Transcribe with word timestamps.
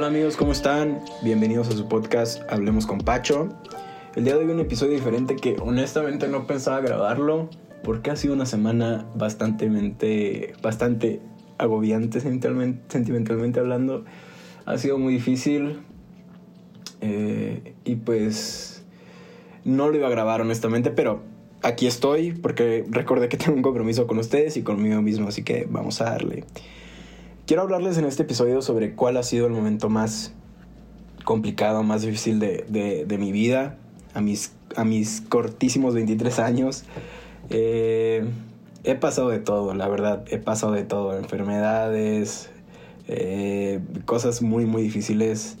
Hola 0.00 0.08
amigos, 0.08 0.38
¿cómo 0.38 0.52
están? 0.52 1.04
Bienvenidos 1.20 1.68
a 1.68 1.72
su 1.72 1.86
podcast 1.86 2.40
Hablemos 2.50 2.86
con 2.86 3.00
Pacho. 3.00 3.50
El 4.14 4.24
día 4.24 4.34
de 4.34 4.46
hoy 4.46 4.50
un 4.50 4.58
episodio 4.58 4.94
diferente 4.94 5.36
que 5.36 5.56
honestamente 5.60 6.26
no 6.26 6.46
pensaba 6.46 6.80
grabarlo 6.80 7.50
porque 7.84 8.10
ha 8.10 8.16
sido 8.16 8.32
una 8.32 8.46
semana 8.46 9.04
bastante, 9.14 10.54
bastante 10.62 11.20
agobiante 11.58 12.20
sentimentalmente, 12.20 12.82
sentimentalmente 12.88 13.60
hablando. 13.60 14.06
Ha 14.64 14.78
sido 14.78 14.96
muy 14.96 15.12
difícil 15.12 15.80
eh, 17.02 17.74
y 17.84 17.96
pues 17.96 18.82
no 19.66 19.90
lo 19.90 19.96
iba 19.98 20.06
a 20.06 20.10
grabar 20.10 20.40
honestamente, 20.40 20.90
pero 20.90 21.20
aquí 21.60 21.86
estoy 21.86 22.32
porque 22.32 22.86
recordé 22.88 23.28
que 23.28 23.36
tengo 23.36 23.54
un 23.54 23.62
compromiso 23.62 24.06
con 24.06 24.16
ustedes 24.16 24.56
y 24.56 24.62
conmigo 24.62 25.02
mismo, 25.02 25.28
así 25.28 25.44
que 25.44 25.68
vamos 25.70 26.00
a 26.00 26.04
darle. 26.04 26.46
Quiero 27.50 27.62
hablarles 27.64 27.98
en 27.98 28.04
este 28.04 28.22
episodio 28.22 28.62
sobre 28.62 28.94
cuál 28.94 29.16
ha 29.16 29.24
sido 29.24 29.48
el 29.48 29.52
momento 29.52 29.88
más 29.88 30.32
complicado, 31.24 31.82
más 31.82 32.02
difícil 32.02 32.38
de, 32.38 32.64
de, 32.68 33.18
mi 33.18 33.32
vida, 33.32 33.76
a 34.14 34.20
mis, 34.20 34.52
a 34.76 34.84
mis 34.84 35.20
cortísimos 35.20 35.92
23 35.96 36.38
años. 36.38 36.84
Eh, 37.48 38.24
he 38.84 38.94
pasado 38.94 39.30
de 39.30 39.40
todo, 39.40 39.74
la 39.74 39.88
verdad, 39.88 40.24
he 40.28 40.38
pasado 40.38 40.74
de 40.74 40.84
todo, 40.84 41.18
enfermedades, 41.18 42.50
eh, 43.08 43.80
cosas 44.04 44.42
muy, 44.42 44.64
muy 44.64 44.82
difíciles 44.82 45.58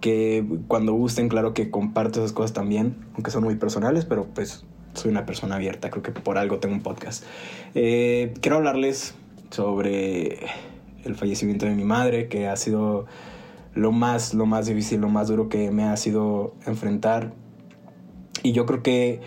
que 0.00 0.44
cuando 0.66 0.94
gusten, 0.94 1.28
claro 1.28 1.54
que 1.54 1.70
comparto 1.70 2.18
esas 2.18 2.32
cosas 2.32 2.54
también, 2.54 2.96
aunque 3.14 3.30
son 3.30 3.44
muy 3.44 3.54
personales, 3.54 4.04
pero 4.04 4.24
pues 4.34 4.64
soy 4.94 5.12
una 5.12 5.26
persona 5.26 5.54
abierta, 5.54 5.90
creo 5.90 6.02
que 6.02 6.10
por 6.10 6.38
algo 6.38 6.58
tengo 6.58 6.74
un 6.74 6.82
podcast. 6.82 7.22
Eh, 7.76 8.34
quiero 8.40 8.56
hablarles 8.56 9.14
sobre 9.50 10.40
el 11.08 11.16
fallecimiento 11.16 11.66
de 11.66 11.74
mi 11.74 11.84
madre, 11.84 12.28
que 12.28 12.46
ha 12.46 12.56
sido 12.56 13.06
lo 13.74 13.92
más, 13.92 14.34
lo 14.34 14.46
más 14.46 14.66
difícil, 14.66 15.00
lo 15.00 15.08
más 15.08 15.28
duro 15.28 15.48
que 15.48 15.70
me 15.70 15.84
ha 15.84 15.96
sido 15.96 16.54
enfrentar. 16.66 17.32
Y 18.42 18.52
yo 18.52 18.66
creo 18.66 18.82
que 18.82 19.20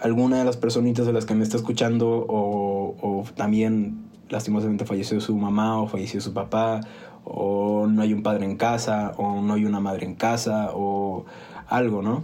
alguna 0.00 0.38
de 0.38 0.44
las 0.44 0.56
personitas 0.56 1.06
de 1.06 1.12
las 1.12 1.24
que 1.24 1.34
me 1.34 1.42
está 1.42 1.56
escuchando 1.56 2.26
o, 2.28 3.24
también 3.36 4.10
lastimosamente 4.28 4.84
falleció 4.84 5.20
su 5.20 5.36
mamá 5.36 5.80
o 5.80 5.86
falleció 5.86 6.20
su 6.20 6.32
papá 6.32 6.80
o 7.24 7.86
no 7.86 8.02
hay 8.02 8.12
un 8.12 8.22
padre 8.22 8.44
en 8.44 8.56
casa 8.56 9.12
o 9.16 9.40
no 9.40 9.54
hay 9.54 9.64
una 9.64 9.80
madre 9.80 10.06
en 10.06 10.14
casa 10.14 10.70
o 10.74 11.24
algo, 11.68 12.02
¿no? 12.02 12.22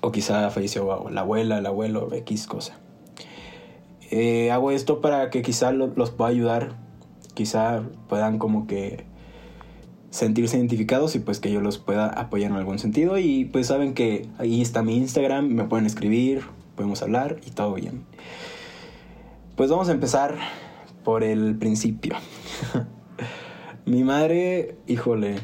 O 0.00 0.12
quizá 0.12 0.50
falleció 0.50 1.08
la 1.10 1.22
abuela, 1.22 1.58
el 1.58 1.66
abuelo, 1.66 2.12
X 2.12 2.46
cosa. 2.46 2.78
Eh, 4.10 4.50
hago 4.50 4.70
esto 4.70 5.00
para 5.00 5.30
que 5.30 5.42
quizá 5.42 5.72
los 5.72 6.10
pueda 6.10 6.30
ayudar 6.30 6.87
quizá 7.38 7.84
puedan 8.08 8.38
como 8.38 8.66
que 8.66 9.04
sentirse 10.10 10.56
identificados 10.56 11.14
y 11.14 11.20
pues 11.20 11.38
que 11.38 11.52
yo 11.52 11.60
los 11.60 11.78
pueda 11.78 12.08
apoyar 12.08 12.50
en 12.50 12.56
algún 12.56 12.80
sentido 12.80 13.16
y 13.16 13.44
pues 13.44 13.68
saben 13.68 13.94
que 13.94 14.26
ahí 14.38 14.60
está 14.60 14.82
mi 14.82 14.96
Instagram, 14.96 15.46
me 15.46 15.62
pueden 15.62 15.86
escribir, 15.86 16.42
podemos 16.74 17.00
hablar 17.00 17.36
y 17.46 17.52
todo 17.52 17.74
bien. 17.74 18.04
Pues 19.54 19.70
vamos 19.70 19.88
a 19.88 19.92
empezar 19.92 20.34
por 21.04 21.22
el 21.22 21.56
principio. 21.56 22.16
mi 23.86 24.02
madre, 24.02 24.76
híjole, 24.88 25.36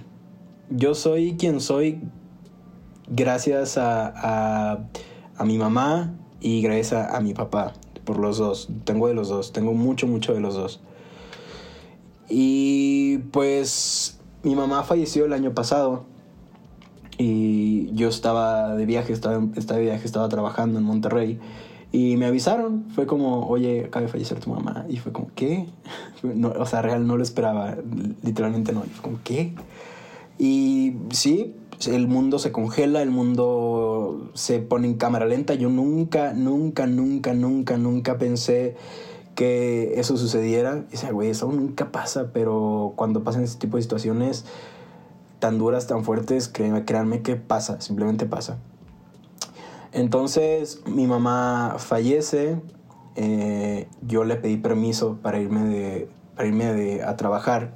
yo 0.71 0.97
soy 0.97 1.37
quien 1.37 1.61
soy 1.61 2.01
gracias 3.07 3.79
a, 3.79 4.89
a, 5.37 5.45
mi 5.45 5.59
mamá 5.59 6.13
y 6.41 6.61
gracias 6.61 6.95
a, 6.95 7.17
a 7.17 7.21
mi 7.21 7.35
papá, 7.35 7.75
por 8.05 8.19
los 8.19 8.39
dos, 8.39 8.69
tengo 8.83 9.07
de 9.07 9.15
los 9.15 9.29
dos, 9.29 9.53
tengo 9.53 9.75
mucho, 9.75 10.09
mucho 10.09 10.35
de 10.35 10.41
los 10.41 10.55
dos. 10.55 10.81
Y 12.29 13.19
pues 13.31 14.19
mi 14.43 14.55
mamá 14.55 14.83
falleció 14.83 15.25
el 15.25 15.33
año 15.33 15.55
pasado 15.55 16.05
y 17.19 17.93
yo 17.95 18.09
estaba 18.09 18.75
de 18.75 18.87
viaje, 18.87 19.13
estaba, 19.13 19.45
estaba 19.57 19.79
de 19.79 19.87
viaje, 19.87 20.05
estaba 20.05 20.29
trabajando 20.29 20.79
en 20.79 20.85
Monterrey 20.85 21.39
y 21.95 22.17
me 22.17 22.27
avisaron, 22.27 22.87
fue 22.93 23.07
como, 23.07 23.47
oye, 23.47 23.85
acaba 23.85 24.05
de 24.05 24.11
fallecer 24.11 24.41
tu 24.41 24.51
mamá. 24.51 24.85
Y 24.89 24.97
fue 24.97 25.13
como, 25.13 25.31
¿qué? 25.37 25.67
o 26.59 26.67
sea, 26.67 26.83
real 26.83 27.07
no 27.07 27.17
lo 27.17 27.23
esperaba, 27.23 27.77
literalmente 28.25 28.73
no. 28.73 28.83
Y 28.85 28.89
fue 28.89 29.03
como, 29.03 29.21
¿qué? 29.23 29.55
Y 30.37 30.95
sí, 31.11 31.55
el 31.87 32.09
mundo 32.09 32.41
se 32.41 32.51
congela, 32.51 33.01
el 33.01 33.13
mundo 33.13 34.29
se 34.35 34.59
pone 34.59 34.89
en 34.89 34.95
cámara 34.95 35.27
lenta. 35.27 35.55
Yo 35.55 35.69
nunca, 35.69 36.33
nunca, 36.33 36.89
nunca, 36.89 37.33
nunca, 37.33 37.79
nunca 37.79 38.19
pensé 38.19 38.75
que 39.35 39.99
eso 39.99 40.17
sucediera. 40.17 40.85
Y 40.93 40.97
sea, 40.97 41.13
güey, 41.13 41.31
eso 41.31 41.51
nunca 41.51 41.93
pasa, 41.93 42.31
pero 42.33 42.93
cuando 42.97 43.25
pasan 43.25 43.43
ese 43.43 43.59
tipo 43.59 43.77
de 43.77 43.83
situaciones 43.83 44.45
tan 45.39 45.59
duras, 45.59 45.87
tan 45.87 46.05
fuertes, 46.05 46.49
créanme, 46.49 46.85
créanme 46.85 47.23
que 47.23 47.37
pasa, 47.37 47.81
simplemente 47.81 48.27
pasa. 48.27 48.59
Entonces 49.93 50.81
mi 50.87 51.07
mamá 51.07 51.77
fallece, 51.79 52.61
eh, 53.15 53.89
yo 54.03 54.25
le 54.25 54.37
pedí 54.37 54.57
permiso 54.57 55.19
para 55.23 55.39
irme, 55.39 55.65
de, 55.65 56.09
para 56.35 56.49
irme 56.49 57.03
a 57.03 57.17
trabajar 57.17 57.73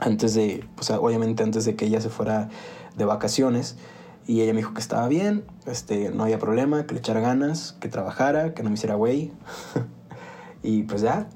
antes 0.00 0.34
de, 0.34 0.64
pues 0.76 0.90
obviamente 0.90 1.42
antes 1.42 1.64
de 1.64 1.74
que 1.76 1.86
ella 1.86 2.00
se 2.00 2.08
fuera 2.08 2.48
de 2.96 3.04
vacaciones. 3.04 3.76
Y 4.28 4.40
ella 4.40 4.52
me 4.54 4.58
dijo 4.58 4.74
que 4.74 4.80
estaba 4.80 5.06
bien, 5.06 5.44
este, 5.66 6.10
no 6.10 6.24
había 6.24 6.38
problema, 6.38 6.86
que 6.86 6.94
le 6.94 7.00
echara 7.00 7.20
ganas, 7.20 7.76
que 7.80 7.88
trabajara, 7.88 8.54
que 8.54 8.62
no 8.62 8.70
me 8.70 8.74
hiciera 8.74 8.94
güey. 8.94 9.32
Y 10.66 10.82
pues 10.82 11.02
ya. 11.02 11.28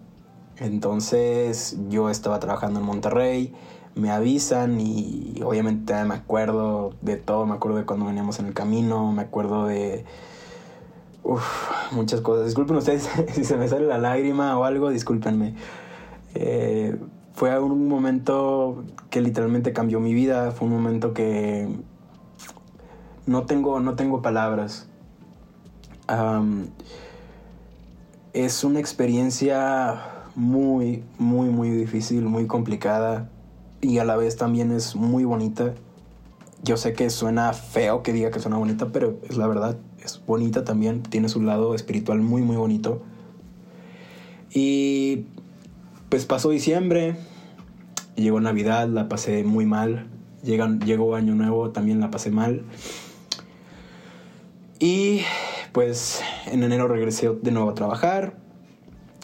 Entonces 0.56 1.78
yo 1.88 2.10
estaba 2.10 2.40
trabajando 2.40 2.80
en 2.80 2.86
Monterrey, 2.86 3.54
me 3.94 4.10
avisan 4.10 4.80
y 4.80 5.40
obviamente 5.44 5.94
me 6.04 6.14
acuerdo 6.14 6.94
de 7.00 7.16
todo, 7.16 7.46
me 7.46 7.54
acuerdo 7.54 7.78
de 7.78 7.86
cuando 7.86 8.06
veníamos 8.06 8.40
en 8.40 8.46
el 8.46 8.54
camino, 8.54 9.12
me 9.12 9.22
acuerdo 9.22 9.66
de 9.66 10.04
uf, 11.22 11.42
muchas 11.92 12.20
cosas. 12.22 12.46
Disculpen 12.46 12.76
ustedes 12.76 13.08
si 13.32 13.44
se 13.44 13.56
me 13.56 13.68
sale 13.68 13.86
la 13.86 13.98
lágrima 13.98 14.58
o 14.58 14.64
algo, 14.64 14.90
discúlpenme. 14.90 15.54
Eh, 16.34 16.98
fue 17.32 17.56
un 17.58 17.86
momento 17.86 18.84
que 19.10 19.20
literalmente 19.20 19.72
cambió 19.72 20.00
mi 20.00 20.12
vida, 20.12 20.50
fue 20.50 20.66
un 20.66 20.74
momento 20.74 21.14
que 21.14 21.68
no 23.26 23.44
tengo, 23.44 23.78
no 23.78 23.94
tengo 23.94 24.22
palabras 24.22 24.88
es 28.32 28.64
una 28.64 28.78
experiencia 28.78 30.00
muy, 30.34 31.02
muy, 31.18 31.48
muy 31.48 31.70
difícil, 31.70 32.22
muy 32.22 32.46
complicada 32.46 33.28
y 33.80 33.98
a 33.98 34.04
la 34.04 34.16
vez 34.16 34.36
también 34.36 34.72
es 34.72 34.94
muy 34.94 35.24
bonita. 35.24 35.74
Yo 36.62 36.76
sé 36.76 36.92
que 36.92 37.10
suena 37.10 37.52
feo 37.52 38.02
que 38.02 38.12
diga 38.12 38.30
que 38.30 38.38
suena 38.38 38.58
bonita, 38.58 38.88
pero 38.92 39.18
es 39.28 39.36
la 39.36 39.46
verdad, 39.46 39.78
es 40.04 40.20
bonita 40.26 40.64
también, 40.64 41.02
tiene 41.02 41.28
su 41.28 41.42
lado 41.42 41.74
espiritual 41.74 42.20
muy, 42.20 42.42
muy 42.42 42.56
bonito. 42.56 43.02
Y 44.52 45.26
pues 46.08 46.26
pasó 46.26 46.50
diciembre, 46.50 47.16
llegó 48.16 48.40
Navidad, 48.40 48.88
la 48.88 49.08
pasé 49.08 49.42
muy 49.42 49.64
mal, 49.64 50.08
llegó 50.42 51.14
Año 51.14 51.34
Nuevo, 51.34 51.70
también 51.70 52.00
la 52.00 52.10
pasé 52.10 52.30
mal. 52.30 52.64
Y 54.78 55.22
pues 55.72 56.22
en 56.46 56.62
enero 56.62 56.88
regresé 56.88 57.30
de 57.30 57.50
nuevo 57.50 57.70
a 57.70 57.74
trabajar. 57.74 58.34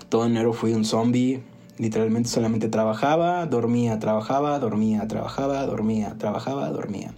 Todo 0.08 0.26
enero 0.26 0.52
fui 0.52 0.72
un 0.72 0.84
zombie. 0.84 1.42
Literalmente 1.78 2.28
solamente 2.28 2.68
trabajaba, 2.68 3.44
dormía, 3.46 3.98
trabajaba, 3.98 4.58
dormía, 4.58 5.06
trabajaba, 5.08 5.66
dormía, 5.66 6.16
trabajaba, 6.18 6.70
dormía. 6.70 7.12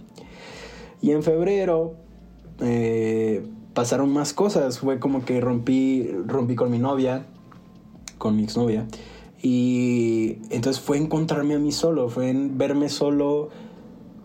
Y 1.01 1.11
en 1.11 1.23
febrero 1.23 1.95
eh, 2.59 3.45
pasaron 3.73 4.11
más 4.11 4.33
cosas. 4.33 4.79
Fue 4.79 4.99
como 4.99 5.23
que 5.23 5.39
rompí, 5.39 6.09
rompí 6.25 6.55
con 6.55 6.71
mi 6.71 6.79
novia, 6.79 7.25
con 8.17 8.35
mi 8.35 8.43
exnovia. 8.43 8.85
Y 9.41 10.39
entonces 10.49 10.81
fue 10.81 10.97
encontrarme 10.97 11.55
a 11.55 11.59
mí 11.59 11.71
solo, 11.71 12.09
fue 12.09 12.33
verme 12.35 12.89
solo 12.89 13.49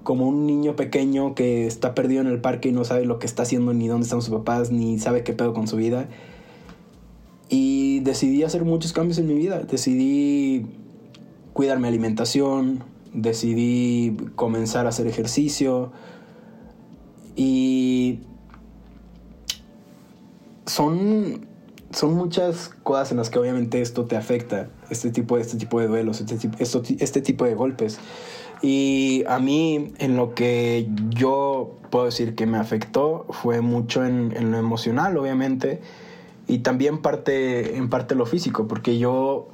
como 0.05 0.29
un 0.29 0.47
niño 0.47 0.77
pequeño 0.77 1.35
que 1.35 1.67
está 1.67 1.95
perdido 1.95 2.21
en 2.21 2.29
el 2.29 2.41
parque 2.41 2.69
y 2.69 2.73
no 2.73 2.85
sabe 2.85 3.05
lo 3.05 3.19
que 3.19 3.27
está 3.27 3.43
haciendo, 3.43 3.75
ni 3.75 3.89
dónde 3.89 4.05
están 4.05 4.23
sus 4.23 4.33
papás, 4.33 4.71
ni 4.71 4.99
sabe 4.99 5.25
qué 5.25 5.33
pedo 5.33 5.53
con 5.53 5.67
su 5.67 5.77
vida. 5.77 6.09
Y 7.49 8.01
decidí 8.01 8.43
hacer 8.45 8.65
muchos 8.65 8.93
cambios 8.93 9.19
en 9.19 9.27
mi 9.27 9.35
vida. 9.35 9.61
Decidí 9.61 10.67
cuidar 11.53 11.81
mi 11.81 11.89
alimentación, 11.89 12.85
decidí 13.13 14.17
comenzar 14.37 14.87
a 14.87 14.91
hacer 14.91 15.07
ejercicio 15.07 15.93
y 17.37 18.21
son, 20.67 21.47
son 21.91 22.15
muchas 22.15 22.71
cosas 22.83 23.13
en 23.13 23.19
las 23.19 23.31
que 23.31 23.39
obviamente 23.39 23.81
esto 23.81 24.05
te 24.05 24.17
afecta, 24.17 24.69
este 24.91 25.11
tipo, 25.11 25.39
este 25.39 25.57
tipo 25.57 25.81
de 25.81 25.87
duelos, 25.87 26.21
este, 26.21 26.51
este 26.99 27.23
tipo 27.23 27.45
de 27.45 27.55
golpes. 27.55 27.99
Y 28.67 29.25
a 29.29 29.41
mí, 29.41 29.93
en 29.99 30.17
lo 30.17 30.33
que 30.33 30.89
yo 31.11 31.77
puedo 31.91 32.07
decir 32.07 32.35
que 32.35 32.47
me 32.47 32.57
afectó, 32.57 33.27
fue 33.29 33.61
mucho 33.61 34.07
en, 34.07 34.51
lo 34.51 34.57
emocional, 34.57 35.19
obviamente, 35.19 35.83
y 36.49 36.61
también 36.61 37.03
parte, 37.03 37.77
en 37.77 37.91
parte 37.91 38.15
lo 38.15 38.25
físico, 38.25 38.67
porque 38.67 38.97
yo 38.97 39.49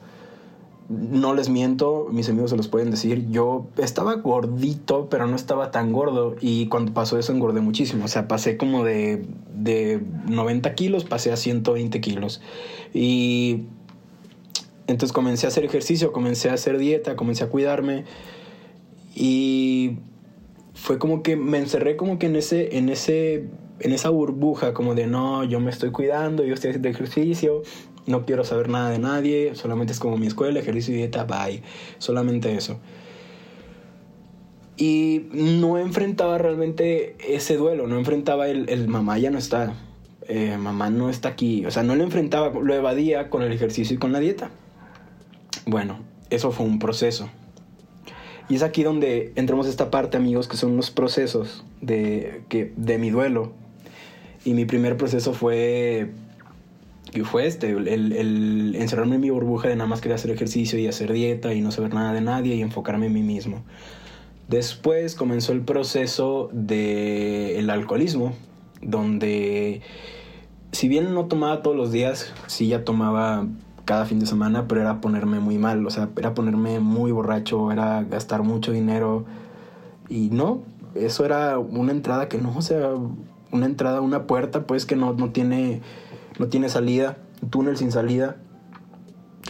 no 0.89 1.35
les 1.35 1.49
miento, 1.49 2.07
mis 2.12 2.29
amigos 2.29 2.51
se 2.51 2.57
los 2.57 2.69
pueden 2.69 2.93
decir, 2.93 3.29
yo 3.31 3.67
estaba 3.79 4.15
gordito, 4.15 5.09
pero 5.11 5.27
no 5.27 5.35
estaba 5.35 5.73
tan 5.73 5.93
gordo. 5.93 6.37
Y 6.41 6.69
cuando 6.69 6.95
pasó 6.95 7.19
eso 7.19 7.33
engordé 7.33 7.61
muchísimo. 7.61 8.05
O 8.05 8.09
sea, 8.09 8.29
pasé 8.29 8.57
como 8.57 8.85
de, 8.85 9.27
de 9.53 10.01
90 10.29 10.73
kilos, 10.77 11.03
pasé 11.03 11.33
a 11.33 11.37
120 11.37 12.01
kilos. 12.01 12.41
Y 12.95 13.65
entonces 14.87 15.12
comencé 15.12 15.47
a 15.47 15.49
hacer 15.49 15.65
ejercicio, 15.65 16.12
comencé 16.12 16.49
a 16.49 16.53
hacer 16.53 16.79
dieta, 16.79 17.17
comencé 17.17 17.43
a 17.43 17.49
cuidarme. 17.49 18.05
Y 19.15 19.99
fue 20.75 20.99
como 20.99 21.23
que 21.23 21.37
me 21.37 21.59
encerré 21.59 21.97
como 21.97 22.19
que 22.19 22.27
en 22.27 22.37
ese, 22.37 22.79
en 22.79 22.89
ese, 22.89 23.49
en 23.81 23.93
esa 23.93 24.11
burbuja, 24.11 24.73
como 24.73 24.95
de 24.95 25.07
no, 25.07 25.45
yo 25.45 25.61
me 25.61 25.71
estoy 25.71 25.91
cuidando, 25.91 26.45
yo 26.45 26.55
estoy 26.55 26.71
haciendo 26.71 26.89
ejercicio, 26.89 27.62
no 28.07 28.25
quiero 28.25 28.45
saber 28.45 28.69
nada 28.69 28.91
de 28.91 28.99
nadie, 28.99 29.55
solamente 29.55 29.93
es 29.93 29.99
como 29.99 30.17
mi 30.17 30.27
escuela, 30.27 30.59
ejercicio 30.59 30.95
y 30.95 30.99
dieta, 30.99 31.25
bye. 31.25 31.62
Solamente 31.99 32.55
eso. 32.55 32.79
Y 34.77 35.27
no 35.33 35.77
enfrentaba 35.79 36.39
realmente 36.39 37.17
ese 37.29 37.57
duelo, 37.57 37.87
no 37.87 37.99
enfrentaba 37.99 38.49
el, 38.49 38.89
mamá 38.89 39.19
ya 39.19 39.31
no 39.31 39.37
está, 39.37 39.75
eh, 40.27 40.57
mamá 40.57 40.89
no 40.89 41.11
está 41.11 41.29
aquí. 41.29 41.67
O 41.67 41.71
sea, 41.71 41.83
no 41.83 41.95
lo 41.95 42.03
enfrentaba, 42.03 42.49
lo 42.59 42.75
evadía 42.75 43.29
con 43.29 43.43
el 43.43 43.53
ejercicio 43.53 43.97
y 43.97 43.99
con 43.99 44.12
la 44.12 44.21
dieta. 44.21 44.51
Bueno, 45.67 45.99
eso 46.31 46.51
fue 46.51 46.65
un 46.65 46.79
proceso. 46.79 47.29
Y 48.50 48.56
es 48.56 48.64
aquí 48.64 48.82
donde 48.82 49.32
entramos 49.37 49.67
a 49.67 49.70
esta 49.70 49.93
parte, 49.93 50.17
amigos, 50.17 50.49
que 50.49 50.56
son 50.56 50.76
los 50.76 50.91
procesos 50.91 51.64
de, 51.81 52.43
que, 52.49 52.73
de 52.76 52.99
mi 52.99 53.11
duelo. 53.11 53.52
Y 54.44 54.55
mi 54.55 54.64
primer 54.64 54.97
proceso 54.97 55.32
fue 55.32 56.11
y 57.14 57.20
fue 57.20 57.47
este, 57.47 57.70
el, 57.70 58.75
encerrarme 58.76 59.17
en 59.17 59.20
mi 59.20 59.31
burbuja 59.31 59.69
de 59.69 59.76
nada 59.76 59.88
más 59.88 60.00
querer 60.00 60.17
hacer 60.17 60.32
ejercicio 60.32 60.79
y 60.79 60.88
hacer 60.88 61.12
dieta 61.12 61.55
y 61.55 61.61
no 61.61 61.70
saber 61.70 61.94
nada 61.94 62.12
de 62.12 62.20
nadie 62.20 62.56
y 62.56 62.62
enfocarme 62.62 63.06
en 63.06 63.12
mí 63.12 63.23
mismo. 63.23 63.62
Después 64.49 65.14
comenzó 65.14 65.52
el 65.52 65.61
proceso 65.61 66.50
del 66.52 67.70
alcoholismo, 67.70 68.32
donde 68.82 69.81
si 70.73 70.88
bien 70.88 71.14
no 71.14 71.26
tomaba 71.26 71.62
todos 71.62 71.76
los 71.76 71.93
días, 71.93 72.32
sí 72.49 72.67
ya 72.67 72.85
tomaba 72.85 73.47
cada 73.85 74.05
fin 74.05 74.19
de 74.21 74.27
semana, 74.27 74.67
pero 74.69 74.81
era 74.81 75.00
ponerme 75.00 75.41
muy 75.41 75.59
mal, 75.59 75.85
o 75.87 75.91
sea, 75.91 76.09
era 76.17 76.35
ponerme 76.35 76.81
muy 76.81 77.12
borracho, 77.12 77.73
era 77.73 78.03
gastar 78.05 78.43
mucho 78.43 78.73
dinero 78.73 79.25
y 80.09 80.31
no, 80.31 80.62
eso 80.94 81.25
era 81.25 81.59
una 81.59 81.93
entrada 81.93 82.29
que 82.29 82.38
no, 82.38 82.56
o 82.56 82.62
sea, 82.62 82.91
una 83.53 83.67
entrada, 83.67 84.00
una 84.00 84.27
puerta 84.27 84.67
pues 84.67 84.87
que 84.87 84.97
no, 84.97 85.12
no 85.12 85.31
tiene 85.31 85.81
no 86.41 86.49
tiene 86.49 86.71
salida, 86.71 87.19
túnel 87.50 87.77
sin 87.77 87.93
salida. 87.93 88.37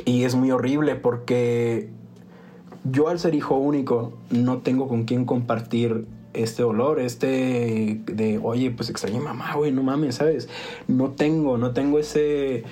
Y 0.05 0.25
es 0.25 0.35
muy 0.35 0.50
horrible 0.50 0.97
porque 0.97 1.88
yo 2.85 3.09
al 3.09 3.21
ser 3.21 3.37
hijo 3.37 3.56
único 3.56 4.19
no 4.31 4.59
tengo 4.59 4.88
con 4.88 5.05
quién 5.05 5.25
compartir 5.25 6.06
este 6.33 6.62
dolor, 6.62 6.99
este 6.99 8.00
de, 8.06 8.41
oye, 8.43 8.73
pues 8.73 8.91
extraño 8.91 9.21
a 9.21 9.25
mamá, 9.25 9.55
güey, 9.55 9.71
no 9.71 9.85
mames, 9.85 10.17
¿sabes? 10.17 10.49
No 10.88 11.11
tengo, 11.11 11.59
no 11.59 11.73
tengo 11.73 12.00
ese, 12.00 12.65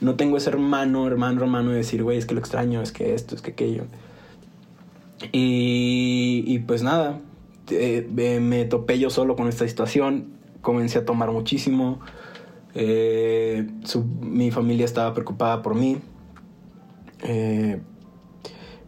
no 0.00 0.16
tengo 0.16 0.36
ese 0.36 0.50
hermano, 0.50 1.06
hermano, 1.06 1.42
hermano 1.42 1.70
de 1.70 1.76
decir, 1.78 2.02
güey, 2.02 2.18
es 2.18 2.26
que 2.26 2.34
lo 2.34 2.40
extraño, 2.40 2.82
es 2.82 2.92
que 2.92 3.14
esto, 3.14 3.34
es 3.34 3.42
que 3.42 3.52
aquello. 3.52 3.84
Y, 5.32 6.44
y 6.46 6.58
pues 6.60 6.82
nada, 6.82 7.20
eh, 7.70 8.38
me 8.40 8.64
topé 8.64 8.98
yo 8.98 9.10
solo 9.10 9.36
con 9.36 9.48
esta 9.48 9.66
situación, 9.66 10.32
comencé 10.60 10.98
a 10.98 11.04
tomar 11.04 11.32
muchísimo, 11.32 12.00
eh, 12.74 13.66
mi 14.20 14.50
familia 14.50 14.84
estaba 14.84 15.12
preocupada 15.14 15.62
por 15.62 15.74
mí. 15.74 15.98
Eh, 17.22 17.80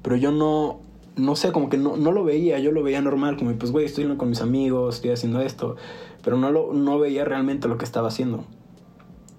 pero 0.03 0.17
yo 0.17 0.31
no, 0.31 0.81
no 1.17 1.37
sé, 1.37 1.53
como 1.53 1.69
que 1.69 1.77
no, 1.77 1.97
no, 1.97 2.13
lo 2.13 2.25
veía, 2.25 2.59
yo 2.59 2.73
lo 2.73 2.83
veía 2.83 3.01
normal, 3.01 3.37
como 3.37 3.53
pues, 3.55 3.73
güey, 3.73 3.87
estoy 3.87 4.07
con 4.17 4.29
mis 4.29 4.41
amigos, 4.41 4.97
estoy 4.97 5.11
haciendo 5.11 5.41
esto, 5.41 5.77
pero 6.23 6.37
no, 6.37 6.51
lo, 6.51 6.73
no 6.73 6.99
veía 6.99 7.25
realmente 7.25 7.69
lo 7.69 7.79
que 7.79 7.85
estaba 7.85 8.09
haciendo. 8.09 8.45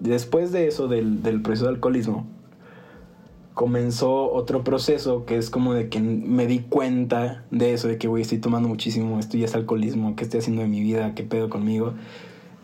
Después 0.02 0.50
de 0.50 0.66
eso, 0.66 0.88
del, 0.88 1.22
del 1.22 1.42
proceso 1.42 1.66
de 1.66 1.74
alcoholismo, 1.74 2.26
comenzó 3.54 4.32
otro 4.32 4.64
proceso 4.64 5.24
que 5.26 5.36
es 5.36 5.48
como 5.48 5.74
de 5.74 5.88
que 5.88 6.00
me 6.00 6.48
di 6.48 6.58
cuenta 6.58 7.44
de 7.52 7.72
eso, 7.72 7.86
de 7.86 7.98
que, 7.98 8.08
güey, 8.08 8.22
estoy 8.22 8.38
tomando 8.38 8.68
muchísimo, 8.68 9.20
esto 9.20 9.36
ya 9.36 9.44
es 9.44 9.54
alcoholismo, 9.54 10.16
¿qué 10.16 10.24
estoy 10.24 10.40
haciendo 10.40 10.62
de 10.62 10.68
mi 10.68 10.80
vida? 10.80 11.14
¿Qué 11.14 11.22
pedo 11.22 11.48
conmigo? 11.48 11.94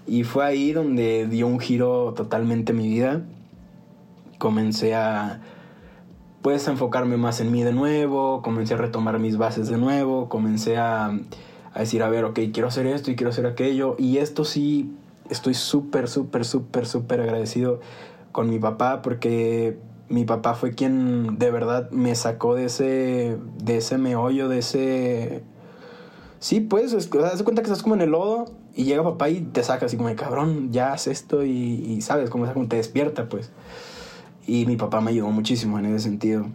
Y 0.09 0.25
fue 0.25 0.45
ahí 0.45 0.73
donde 0.73 1.29
dio 1.29 1.47
un 1.47 1.61
giro 1.61 2.13
totalmente 2.17 2.73
mi 2.73 2.89
vida. 2.89 3.23
Comencé 4.39 4.97
a 4.97 5.41
pues 6.43 6.67
enfocarme 6.67 7.19
más 7.19 7.41
en 7.41 7.53
mí 7.53 7.63
de 7.63 7.73
nuevo, 7.73 8.43
comencé 8.43 8.75
a 8.75 8.79
retomar 8.79 9.21
mis 9.21 9.37
bases 9.37 9.69
de 9.69 9.77
nuevo, 9.77 10.29
comencé 10.29 10.77
a, 10.77 11.07
a 11.73 11.79
decir, 11.79 12.03
a 12.03 12.09
ver, 12.09 12.25
ok, 12.25 12.41
quiero 12.53 12.67
hacer 12.67 12.87
esto 12.87 13.13
y 13.13 13.15
quiero 13.15 13.31
hacer 13.31 13.47
aquello. 13.47 13.95
Y 13.97 14.19
esto 14.19 14.45
sí, 14.45 14.93
estoy 15.31 15.55
súper, 15.55 16.09
súper, 16.09 16.45
súper, 16.45 16.87
súper 16.87 17.21
agradecido 17.21 17.81
con 18.33 18.51
mi 18.51 18.59
papá 18.59 19.03
porque 19.03 19.79
mi 20.09 20.25
papá 20.25 20.55
fue 20.55 20.73
quien 20.73 21.39
de 21.39 21.51
verdad 21.51 21.91
me 21.91 22.15
sacó 22.15 22.55
de 22.55 22.67
ese, 22.67 23.39
de 23.63 23.77
ese 23.77 23.99
meollo, 23.99 24.49
de 24.49 24.59
ese... 24.59 25.43
Sí, 26.41 26.61
pues, 26.61 26.93
es, 26.93 27.09
cuenta 27.09 27.63
que 27.63 27.69
estás 27.69 27.83
como 27.83 27.95
en 27.97 28.01
el 28.01 28.11
lodo 28.11 28.47
y 28.75 28.85
llega 28.85 29.03
papá 29.03 29.29
y 29.29 29.41
te 29.41 29.63
saca 29.63 29.87
así 29.87 29.97
como 29.97 30.15
cabrón, 30.15 30.73
ya 30.73 30.93
haz 30.93 31.09
esto 31.09 31.45
y, 31.45 32.01
sabes, 32.01 32.31
como, 32.31 32.47
te 32.69 32.77
despierta, 32.77 33.29
pues. 33.29 33.51
Y 34.47 34.65
mi 34.67 34.77
papá 34.77 35.01
me 35.01 35.11
ayudó 35.11 35.31
muchísimo 35.31 35.79
en 35.79 35.87
ese 35.87 35.99
sentido. 36.05 36.47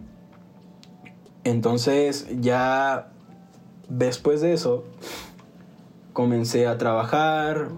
Entonces, 1.44 2.26
ya 2.40 3.12
después 3.90 4.40
de 4.40 4.54
eso, 4.54 4.84
comencé 6.14 6.66
a 6.66 6.78
trabajar, 6.78 7.68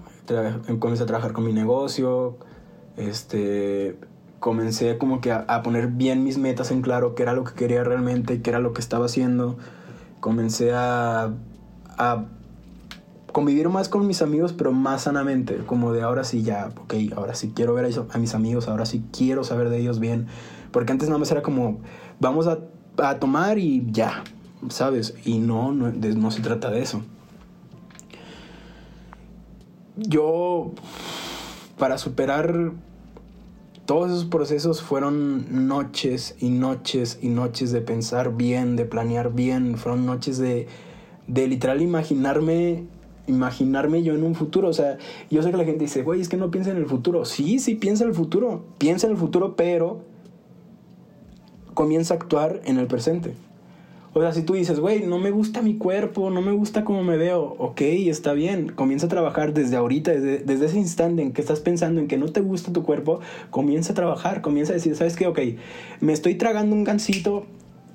comencé 0.79 1.03
a 1.03 1.07
trabajar 1.07 1.33
con 1.33 1.45
mi 1.45 1.53
negocio, 1.53 2.37
este, 2.97 3.99
comencé 4.41 4.99
como 4.99 5.21
que 5.21 5.33
a, 5.33 5.63
poner 5.63 5.89
bien 5.89 6.25
mis 6.25 6.39
metas 6.39 6.71
en 6.71 6.83
claro, 6.83 7.15
qué 7.15 7.23
era 7.23 7.33
lo 7.33 7.45
que 7.45 7.55
quería 7.55 7.85
realmente, 7.85 8.43
qué 8.43 8.51
era 8.51 8.61
lo 8.61 8.73
que 8.73 8.81
estaba 8.81 9.07
haciendo. 9.07 9.57
Comencé 10.21 10.73
a, 10.75 11.33
convivir 13.33 13.69
más 13.69 13.89
con 13.89 14.07
mis 14.07 14.23
amigos, 14.23 14.55
pero 14.55 14.73
más 14.73 15.03
sanamente, 15.03 15.59
como 15.67 15.93
de 15.93 16.03
ahora 16.03 16.25
sí 16.25 16.43
ya, 16.43 16.71
ok, 16.81 16.95
ahora 17.17 17.35
sí 17.35 17.53
quiero 17.55 17.75
ver 17.75 17.91
a, 18.11 18.19
mis 18.19 18.35
amigos, 18.35 18.67
ahora 18.67 18.87
sí 18.87 19.05
quiero 19.13 19.45
saber 19.45 19.69
de 19.69 19.79
ellos 19.79 20.01
bien, 20.01 20.27
porque 20.71 20.93
antes 20.93 21.09
nada 21.09 21.19
más 21.19 21.31
era 21.31 21.43
como, 21.43 21.81
vamos 22.19 22.47
a, 22.47 22.61
a 22.97 23.19
tomar 23.19 23.59
y 23.59 23.87
ya, 23.91 24.25
¿sabes? 24.71 25.15
Y 25.25 25.39
no, 25.39 25.73
no, 25.73 25.91
no 25.91 26.31
se 26.31 26.41
trata 26.41 26.71
de 26.71 26.81
eso. 26.81 27.03
Yo, 29.97 30.73
para 31.79 31.99
superar 31.99 32.73
todos 33.87 34.11
esos 34.11 34.25
procesos 34.27 34.83
fueron 34.83 35.69
noches 35.69 36.37
y 36.39 36.51
noches 36.51 37.19
y 37.23 37.29
noches 37.29 37.73
de 37.73 37.81
pensar 37.81 38.37
bien, 38.37 38.77
de 38.77 38.85
planear 38.85 39.33
bien, 39.33 39.79
fueron 39.79 40.05
noches 40.05 40.39
de, 40.39 40.67
de 41.29 41.47
literal 41.47 41.81
imaginarme 41.81 42.85
imaginarme 43.27 44.03
yo 44.03 44.15
en 44.15 44.23
un 44.23 44.35
futuro. 44.35 44.69
O 44.69 44.73
sea, 44.73 44.99
yo 45.31 45.43
sé 45.43 45.51
que 45.51 45.57
la 45.57 45.65
gente 45.65 45.85
dice, 45.85 46.03
güey, 46.03 46.21
es 46.21 46.29
que 46.29 46.37
no 46.37 46.51
piensa 46.51 46.71
en 46.71 46.77
el 46.77 46.87
futuro. 46.87 47.25
Sí, 47.25 47.59
sí, 47.59 47.75
piensa 47.75 48.05
en 48.05 48.11
el 48.11 48.17
futuro. 48.17 48.65
Piensa 48.79 49.07
en 49.07 49.13
el 49.13 49.19
futuro, 49.19 49.57
pero 49.57 50.03
comienza 51.75 52.15
a 52.15 52.17
actuar 52.17 52.61
en 52.65 52.79
el 52.79 52.87
presente. 52.87 53.35
O 54.17 54.21
sea, 54.23 54.33
si 54.33 54.41
tú 54.41 54.55
dices, 54.55 54.81
güey, 54.81 55.05
no 55.05 55.19
me 55.19 55.31
gusta 55.31 55.61
mi 55.61 55.77
cuerpo, 55.77 56.31
no 56.31 56.41
me 56.41 56.53
gusta 56.53 56.85
cómo 56.85 57.05
me 57.05 57.19
veo, 57.19 57.55
ok, 57.59 57.83
está 57.83 58.33
bien, 58.33 58.71
comienza 58.71 59.05
a 59.05 59.09
trabajar 59.11 59.53
desde 59.53 59.77
ahorita, 59.77 60.11
desde, 60.11 60.39
desde, 60.39 60.65
ese 60.65 60.79
instante 60.79 61.21
en 61.21 61.35
que 61.35 61.43
estás 61.43 61.61
pensando 61.61 62.01
en 62.01 62.09
que 62.09 62.17
no 62.17 62.29
te 62.29 62.41
gusta 62.41 62.73
tu 62.73 62.83
cuerpo, 62.83 63.21
comienza 63.51 63.93
a 63.93 63.95
trabajar, 63.95 64.41
comienza 64.41 64.73
a 64.73 64.77
decir, 64.77 64.97
¿sabes 64.97 65.17
qué? 65.17 65.27
Ok, 65.27 65.41
me 66.01 66.15
estoy 66.15 66.37
tragando 66.37 66.75
un 66.75 66.83
gansito, 66.83 67.45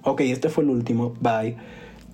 ok, 0.03 0.21
este 0.21 0.49
fue 0.49 0.63
el 0.63 0.69
último, 0.69 1.15
bye 1.19 1.57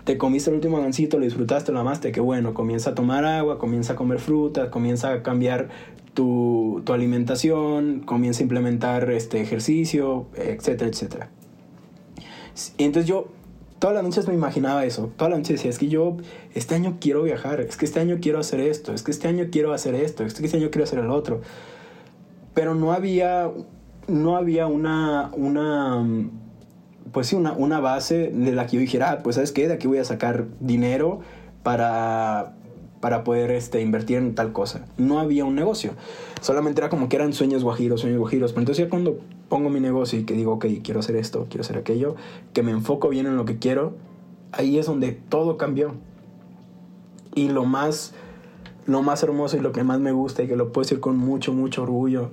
te 0.06 0.18
comiste 0.18 0.50
el 0.52 0.56
último 0.56 0.80
gancito, 0.80 1.18
lo 1.20 1.26
disfrutaste, 1.26 1.74
lo 1.74 1.82
amaste, 1.82 2.14
qué 2.14 2.22
bueno, 2.22 2.54
comienza 2.54 2.92
a 2.92 2.96
tomar 2.96 3.26
agua, 3.26 3.60
comienza 3.60 3.92
a 3.92 3.96
comer 3.98 4.20
frutas, 4.20 4.70
comienza 4.70 5.12
a 5.12 5.22
cambiar 5.22 5.68
tu, 6.14 6.82
alimentación, 6.88 8.04
comienza 8.06 8.40
a 8.40 8.44
implementar 8.44 9.12
este 9.12 9.42
ejercicio, 9.42 10.28
etcétera, 10.34 10.90
etcétera. 10.90 11.30
Entonces 12.78 13.10
yo 13.10 13.28
todas 13.80 13.96
las 13.96 14.04
noches 14.04 14.28
me 14.28 14.34
imaginaba 14.34 14.86
eso, 14.86 15.12
todas 15.16 15.32
las 15.32 15.40
noches 15.40 15.58
decía, 15.58 15.70
es 15.70 15.80
que 15.80 15.88
yo 15.88 16.18
este 16.54 16.76
año 16.76 16.98
quiero 17.00 17.24
viajar, 17.24 17.62
es 17.62 17.78
que 17.78 17.86
este 17.86 18.00
año 18.00 18.18
quiero 18.22 18.40
hacer 18.40 18.60
esto, 18.60 18.94
es 18.94 19.04
que 19.04 19.12
este 19.12 19.28
año 19.28 19.46
quiero 19.52 19.74
hacer 19.74 19.96
esto, 19.96 20.24
es 20.24 20.34
que 20.34 20.46
este 20.46 20.58
año 20.58 20.70
quiero 20.72 20.84
hacer 20.84 21.00
el 21.00 21.10
otro. 21.10 21.42
Pero 22.54 22.74
no 22.74 22.92
había, 22.92 23.52
no 24.08 24.36
había 24.36 24.68
una, 24.68 25.30
una 25.34 26.04
pues 27.12 27.28
sí, 27.28 27.36
una, 27.36 27.54
una 27.54 27.80
base 27.80 28.32
de 28.34 28.52
la 28.52 28.66
que 28.68 28.78
yo 28.78 28.80
dijera, 28.82 29.12
ah, 29.12 29.20
pues 29.24 29.36
sabes 29.36 29.52
qué, 29.52 29.68
de 29.68 29.76
aquí 29.76 29.88
voy 29.88 30.00
a 30.00 30.06
sacar 30.06 30.48
dinero 30.60 31.20
para, 31.64 32.57
para 33.00 33.24
poder 33.24 33.52
este, 33.52 33.82
invertir 33.82 34.18
en 34.18 34.36
tal 34.36 34.52
cosa. 34.52 34.86
No 34.98 35.20
había 35.20 35.46
un 35.46 35.56
negocio. 35.56 35.92
Solamente 36.42 36.82
era 36.82 36.90
como 36.90 37.10
que 37.10 37.16
eran 37.16 37.34
sueños 37.34 37.64
guajiros, 37.64 38.02
sueños 38.02 38.20
guajiros. 38.20 38.52
Pero 38.52 38.62
entonces 38.62 38.86
ya 38.86 38.90
cuando 38.90 39.20
pongo 39.50 39.70
mi 39.70 39.80
negocio 39.80 40.20
y 40.20 40.24
que 40.24 40.34
digo, 40.34 40.54
ok, 40.54 40.66
quiero 40.84 41.00
hacer 41.00 41.16
esto, 41.16 41.46
quiero 41.50 41.62
hacer 41.62 41.78
aquello, 41.78 42.16
que 42.54 42.64
me 42.64 42.72
enfoco 42.72 43.10
bien 43.10 43.28
en 43.28 43.38
lo 43.38 43.46
que 43.46 43.60
quiero, 43.60 43.94
ahí 44.52 44.78
es 44.78 44.86
donde 44.86 45.12
todo 45.12 45.58
cambió. 45.58 45.96
Y 47.36 47.50
lo 47.50 47.66
más, 47.66 48.14
lo 48.86 49.04
más 49.04 49.22
hermoso 49.22 49.58
y 49.58 49.60
lo 49.60 49.72
que 49.72 49.84
más 49.84 50.00
me 50.00 50.12
gusta 50.12 50.44
y 50.44 50.48
que 50.48 50.56
lo 50.56 50.72
puedo 50.72 50.84
decir 50.84 51.00
con 51.00 51.18
mucho, 51.18 51.54
mucho 51.54 51.84
orgullo, 51.84 52.32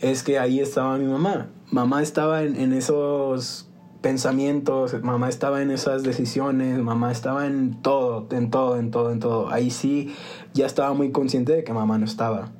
es 0.00 0.22
que 0.22 0.38
ahí 0.38 0.60
estaba 0.60 0.98
mi 0.98 1.06
mamá. 1.06 1.48
Mamá 1.70 2.02
estaba 2.02 2.42
en, 2.42 2.56
en 2.56 2.74
esos 2.74 3.71
pensamientos, 4.02 5.00
mamá 5.02 5.28
estaba 5.28 5.62
en 5.62 5.70
esas 5.70 6.02
decisiones, 6.02 6.78
mamá 6.78 7.12
estaba 7.12 7.46
en 7.46 7.80
todo, 7.80 8.26
en 8.32 8.50
todo, 8.50 8.76
en 8.76 8.90
todo, 8.90 9.12
en 9.12 9.20
todo. 9.20 9.48
Ahí 9.50 9.70
sí 9.70 10.14
ya 10.52 10.66
estaba 10.66 10.92
muy 10.92 11.12
consciente 11.12 11.52
de 11.52 11.64
que 11.64 11.72
mamá 11.72 11.96
no 11.98 12.04
estaba. 12.04 12.50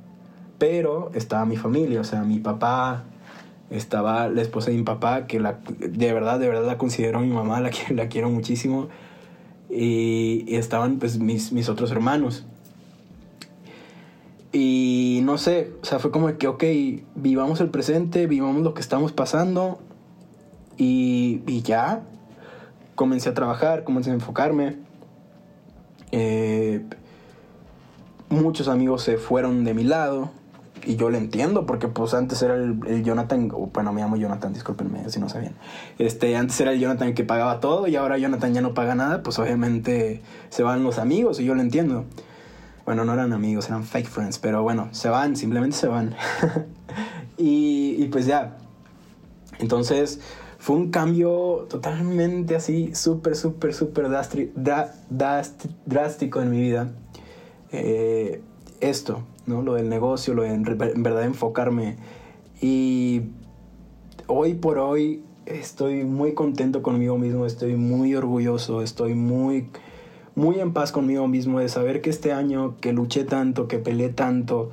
Pero 0.59 1.11
estaba 1.15 1.45
mi 1.45 1.57
familia, 1.57 2.01
o 2.01 2.05
sea, 2.05 2.23
mi 2.23 2.39
papá, 2.39 3.05
estaba 3.69 4.29
la 4.29 4.41
esposa 4.43 4.71
de 4.71 4.77
mi 4.77 4.85
papá, 4.85 5.27
que 5.27 5.41
la, 5.41 5.59
de 5.79 6.13
verdad, 6.13 6.39
de 6.39 6.49
verdad 6.49 6.67
la 6.67 6.79
considero 6.79 7.21
mi 7.21 7.31
mamá, 7.31 7.61
la, 7.61 7.71
la 7.91 8.09
quiero 8.09 8.31
muchísimo. 8.31 8.89
Y, 9.69 10.55
estaban 10.55 10.99
pues 10.99 11.19
mis, 11.19 11.53
mis 11.53 11.69
otros 11.69 11.91
hermanos. 11.91 12.47
Y 14.53 15.21
no 15.25 15.39
sé, 15.39 15.73
o 15.83 15.85
sea, 15.85 15.99
fue 15.99 16.11
como 16.11 16.37
que, 16.37 16.47
ok, 16.47 16.63
vivamos 17.15 17.61
el 17.61 17.71
presente, 17.71 18.27
vivamos 18.27 18.63
lo 18.63 18.75
que 18.75 18.83
estamos 18.83 19.11
pasando, 19.11 19.81
y, 20.85 21.63
ya, 21.63 22.03
comencé 22.95 23.29
a 23.29 23.35
trabajar, 23.35 23.85
comencé 23.85 24.11
a 24.11 24.15
enfocarme. 24.15 24.77
Eh, 26.11 26.85
muchos 28.29 28.69
amigos 28.69 29.03
se 29.03 29.17
fueron 29.17 29.65
de 29.65 29.75
mi 29.75 29.85
lado 29.85 30.31
y 30.85 30.97
yo 30.97 31.11
lo 31.11 31.17
entiendo 31.17 31.65
porque 31.65 31.87
pues 31.87 32.13
antes 32.13 32.43
era 32.43 32.57
el, 32.57 33.05
Jonathan, 33.05 33.49
bueno 33.73 33.93
me 33.93 34.01
llamo 34.01 34.17
Jonathan, 34.17 34.53
discúlpenme 34.53 35.09
si 35.09 35.21
no 35.21 35.29
sabían, 35.29 35.55
este, 35.99 36.37
antes 36.37 36.61
era 36.61 36.73
el 36.73 36.81
Jonathan 36.81 37.15
que 37.15 37.23
pagaba 37.23 37.61
todo 37.61 37.87
y 37.87 37.95
ahora 37.95 38.19
Jonathan 38.19 38.53
ya 38.53 38.61
no 38.61 38.75
paga 38.75 38.95
nada, 38.95 39.23
pues 39.23 39.39
obviamente 39.39 40.23
se 40.51 40.63
van 40.63 40.83
los 40.83 40.99
amigos 40.99 41.39
y 41.41 41.45
yo 41.45 41.55
lo 41.55 41.61
entiendo. 41.61 42.05
Bueno, 42.85 43.05
no 43.05 43.13
eran 43.13 43.33
amigos, 43.33 43.69
eran 43.69 43.85
fake 43.85 44.09
friends, 44.09 44.39
pero 44.41 44.65
bueno, 44.65 44.89
se 44.91 45.09
van, 45.09 45.37
simplemente 45.37 45.77
se 45.77 45.87
van. 45.87 46.17
y 47.39 48.05
pues 48.07 48.27
ya, 48.27 48.57
entonces 49.61 50.21
fue 50.63 50.77
un 50.77 50.93
cambio 50.93 51.67
totalmente 51.69 52.55
así, 52.55 52.95
súper, 52.95 53.35
súper, 53.35 53.75
súper 53.75 54.07
drástico 55.11 56.41
en 56.41 56.51
mi 56.53 56.61
vida. 56.61 56.93
Eh, 57.73 58.41
esto, 58.81 59.25
¿no? 59.47 59.63
Lo 59.63 59.75
del 59.75 59.89
negocio, 59.89 60.35
lo 60.35 60.43
de 60.43 60.51
en, 60.51 60.63
verdad 60.63 61.25
enfocarme. 61.25 61.97
Y 62.61 63.23
hoy 64.29 64.55
por 64.55 64.79
hoy 64.79 65.25
estoy 65.47 66.05
muy 66.05 66.33
contento 66.35 66.81
conmigo 66.81 67.19
mismo, 67.19 67.45
estoy 67.45 67.75
muy 67.75 68.15
orgulloso, 68.15 68.83
estoy 68.83 69.17
muy, 69.17 69.69
muy 70.37 70.61
en 70.61 70.73
paz 70.73 70.93
conmigo 70.93 71.27
mismo 71.27 71.59
de 71.59 71.69
saber 71.69 72.03
que 72.03 72.11
este 72.11 72.33
año 72.33 72.77
que 72.81 72.93
luché 72.93 73.25
tanto, 73.25 73.67
que 73.67 73.79
peleé 73.79 74.11
tanto, 74.11 74.71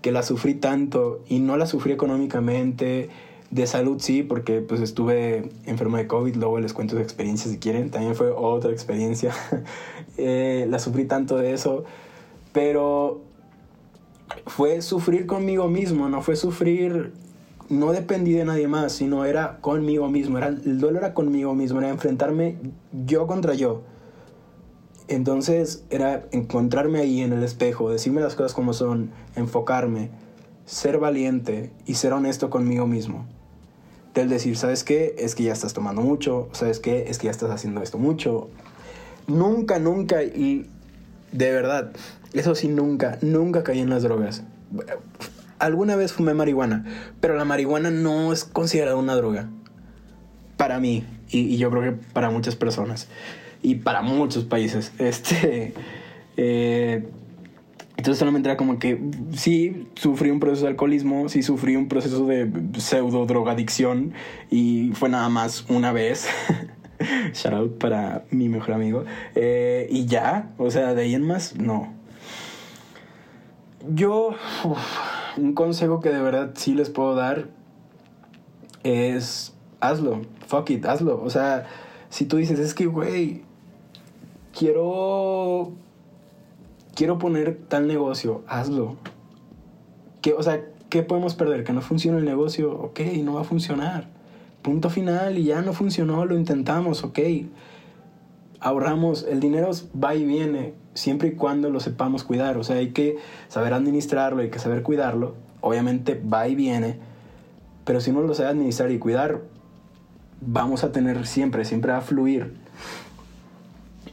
que 0.00 0.12
la 0.12 0.22
sufrí 0.22 0.54
tanto 0.54 1.24
y 1.28 1.40
no 1.40 1.56
la 1.56 1.66
sufrí 1.66 1.90
económicamente, 1.90 3.10
de 3.54 3.68
salud 3.68 4.00
sí, 4.00 4.24
porque 4.24 4.60
pues 4.62 4.80
estuve 4.80 5.48
enfermo 5.64 5.96
de 5.96 6.08
COVID, 6.08 6.34
luego 6.34 6.58
les 6.58 6.72
cuento 6.72 6.96
su 6.96 7.00
experiencia 7.00 7.48
si 7.48 7.58
quieren, 7.58 7.88
también 7.88 8.16
fue 8.16 8.32
otra 8.32 8.72
experiencia, 8.72 9.32
eh, 10.16 10.66
la 10.68 10.80
sufrí 10.80 11.04
tanto 11.04 11.36
de 11.36 11.52
eso, 11.52 11.84
pero 12.52 13.22
fue 14.46 14.82
sufrir 14.82 15.26
conmigo 15.26 15.68
mismo, 15.68 16.08
no 16.08 16.20
fue 16.20 16.34
sufrir, 16.34 17.12
no 17.68 17.92
dependí 17.92 18.32
de 18.32 18.44
nadie 18.44 18.66
más, 18.66 18.90
sino 18.90 19.24
era 19.24 19.60
conmigo 19.60 20.08
mismo, 20.08 20.36
era, 20.36 20.48
el 20.48 20.80
duelo 20.80 20.98
era 20.98 21.14
conmigo 21.14 21.54
mismo, 21.54 21.78
era 21.78 21.90
enfrentarme 21.90 22.56
yo 23.06 23.28
contra 23.28 23.54
yo. 23.54 23.82
Entonces 25.06 25.84
era 25.90 26.26
encontrarme 26.32 26.98
ahí 26.98 27.20
en 27.20 27.32
el 27.32 27.44
espejo, 27.44 27.90
decirme 27.90 28.20
las 28.20 28.34
cosas 28.34 28.52
como 28.52 28.72
son, 28.72 29.10
enfocarme, 29.36 30.10
ser 30.64 30.98
valiente 30.98 31.70
y 31.86 31.94
ser 31.94 32.14
honesto 32.14 32.50
conmigo 32.50 32.88
mismo 32.88 33.26
del 34.14 34.28
decir, 34.28 34.56
¿sabes 34.56 34.84
qué? 34.84 35.14
Es 35.18 35.34
que 35.34 35.42
ya 35.42 35.52
estás 35.52 35.74
tomando 35.74 36.00
mucho, 36.00 36.48
¿sabes 36.52 36.78
qué? 36.78 37.06
Es 37.08 37.18
que 37.18 37.26
ya 37.26 37.30
estás 37.30 37.50
haciendo 37.50 37.82
esto 37.82 37.98
mucho. 37.98 38.48
Nunca, 39.26 39.78
nunca, 39.78 40.22
y 40.22 40.70
de 41.32 41.50
verdad, 41.50 41.92
eso 42.32 42.54
sí, 42.54 42.68
nunca, 42.68 43.18
nunca 43.22 43.64
caí 43.64 43.80
en 43.80 43.90
las 43.90 44.02
drogas. 44.02 44.44
Alguna 45.58 45.96
vez 45.96 46.12
fumé 46.12 46.34
marihuana, 46.34 46.84
pero 47.20 47.36
la 47.36 47.44
marihuana 47.44 47.90
no 47.90 48.32
es 48.32 48.44
considerada 48.44 48.96
una 48.96 49.16
droga. 49.16 49.48
Para 50.56 50.78
mí, 50.78 51.04
y, 51.30 51.56
yo 51.56 51.70
creo 51.70 51.82
que 51.82 51.92
para 52.12 52.30
muchas 52.30 52.54
personas, 52.54 53.08
y 53.62 53.76
para 53.76 54.02
muchos 54.02 54.44
países. 54.44 54.92
Este. 54.98 55.74
Eh, 56.36 57.06
entonces 57.96 58.18
solamente 58.18 58.48
era 58.48 58.56
como 58.56 58.78
que 58.78 59.00
sí 59.32 59.86
sufrí 59.94 60.30
un 60.30 60.40
proceso 60.40 60.64
de 60.64 60.70
alcoholismo, 60.70 61.28
sí 61.28 61.42
sufrí 61.42 61.76
un 61.76 61.88
proceso 61.88 62.26
de 62.26 62.50
pseudo 62.76 63.24
drogadicción 63.24 64.12
y 64.50 64.90
fue 64.94 65.08
nada 65.08 65.28
más 65.28 65.64
una 65.68 65.92
vez. 65.92 66.28
Shout 67.34 67.54
out 67.54 67.78
para 67.78 68.24
mi 68.30 68.48
mejor 68.48 68.74
amigo. 68.74 69.04
Eh, 69.34 69.86
y 69.90 70.06
ya, 70.06 70.50
o 70.58 70.70
sea, 70.70 70.94
de 70.94 71.02
ahí 71.02 71.14
en 71.14 71.26
más, 71.26 71.56
no. 71.56 71.92
Yo, 73.88 74.34
un 75.36 75.54
consejo 75.54 76.00
que 76.00 76.08
de 76.08 76.20
verdad 76.20 76.52
sí 76.54 76.74
les 76.74 76.90
puedo 76.90 77.14
dar 77.14 77.48
es 78.82 79.54
hazlo, 79.80 80.22
fuck 80.46 80.70
it, 80.70 80.84
hazlo. 80.84 81.22
O 81.22 81.30
sea, 81.30 81.66
si 82.08 82.24
tú 82.26 82.38
dices, 82.38 82.58
es 82.58 82.74
que, 82.74 82.86
güey, 82.86 83.42
quiero 84.56 85.72
quiero 86.94 87.18
poner 87.18 87.58
tal 87.68 87.86
negocio, 87.86 88.42
hazlo. 88.46 88.96
¿Qué, 90.22 90.32
o 90.32 90.42
sea, 90.42 90.64
¿qué 90.88 91.02
podemos 91.02 91.34
perder? 91.34 91.64
Que 91.64 91.72
no 91.72 91.80
funcione 91.80 92.18
el 92.18 92.24
negocio, 92.24 92.72
ok, 92.72 93.00
no 93.22 93.34
va 93.34 93.42
a 93.42 93.44
funcionar. 93.44 94.08
Punto 94.62 94.88
final 94.88 95.36
y 95.36 95.44
ya 95.44 95.60
no 95.60 95.72
funcionó, 95.72 96.24
lo 96.24 96.36
intentamos, 96.36 97.04
ok. 97.04 97.18
Ahorramos, 98.60 99.26
el 99.28 99.40
dinero 99.40 99.70
va 100.02 100.14
y 100.14 100.24
viene, 100.24 100.72
siempre 100.94 101.28
y 101.28 101.32
cuando 101.32 101.68
lo 101.68 101.80
sepamos 101.80 102.24
cuidar. 102.24 102.56
O 102.56 102.64
sea, 102.64 102.76
hay 102.76 102.92
que 102.92 103.16
saber 103.48 103.74
administrarlo, 103.74 104.40
hay 104.40 104.50
que 104.50 104.58
saber 104.58 104.82
cuidarlo. 104.82 105.34
Obviamente 105.60 106.20
va 106.20 106.48
y 106.48 106.54
viene, 106.54 106.98
pero 107.84 108.00
si 108.00 108.10
no 108.12 108.22
lo 108.22 108.34
sabe 108.34 108.50
administrar 108.50 108.90
y 108.90 108.98
cuidar, 108.98 109.42
vamos 110.40 110.84
a 110.84 110.92
tener 110.92 111.26
siempre, 111.26 111.64
siempre 111.64 111.92
va 111.92 111.98
a 111.98 112.02
fluir. 112.02 112.54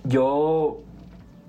Yo 0.03 0.81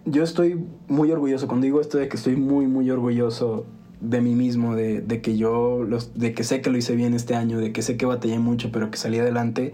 yo 0.05 0.23
estoy 0.23 0.65
muy 0.89 1.11
orgulloso, 1.13 1.47
cuando 1.47 1.65
digo 1.65 1.81
esto 1.81 1.99
de 1.99 2.09
que 2.09 2.17
estoy 2.17 2.37
muy, 2.37 2.67
muy 2.67 2.91
orgulloso 2.91 3.67
de 4.01 4.21
mí 4.21 4.35
mismo, 4.35 4.75
de, 4.75 5.01
de 5.01 5.23
que 5.23 5.37
yo, 5.37 5.87
de 6.15 6.35
que 6.35 6.45
sé 6.45 6.61
que 6.61 6.71
lo 6.71 6.77
hice 6.77 6.97
bien 6.97 7.15
este 7.15 7.37
año, 7.37 7.59
de 7.59 7.73
que 7.73 7.83
sé 7.83 7.97
que 7.97 8.05
batallé 8.05 8.39
mucho, 8.39 8.71
pero 8.73 8.91
que 8.91 8.99
salí 8.99 9.19
adelante. 9.19 9.73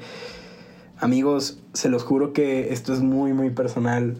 Amigos, 0.98 1.60
se 1.72 1.88
los 1.88 2.02
juro 2.02 2.32
que 2.32 2.72
esto 2.72 2.92
es 2.92 3.00
muy, 3.00 3.32
muy 3.32 3.50
personal. 3.50 4.16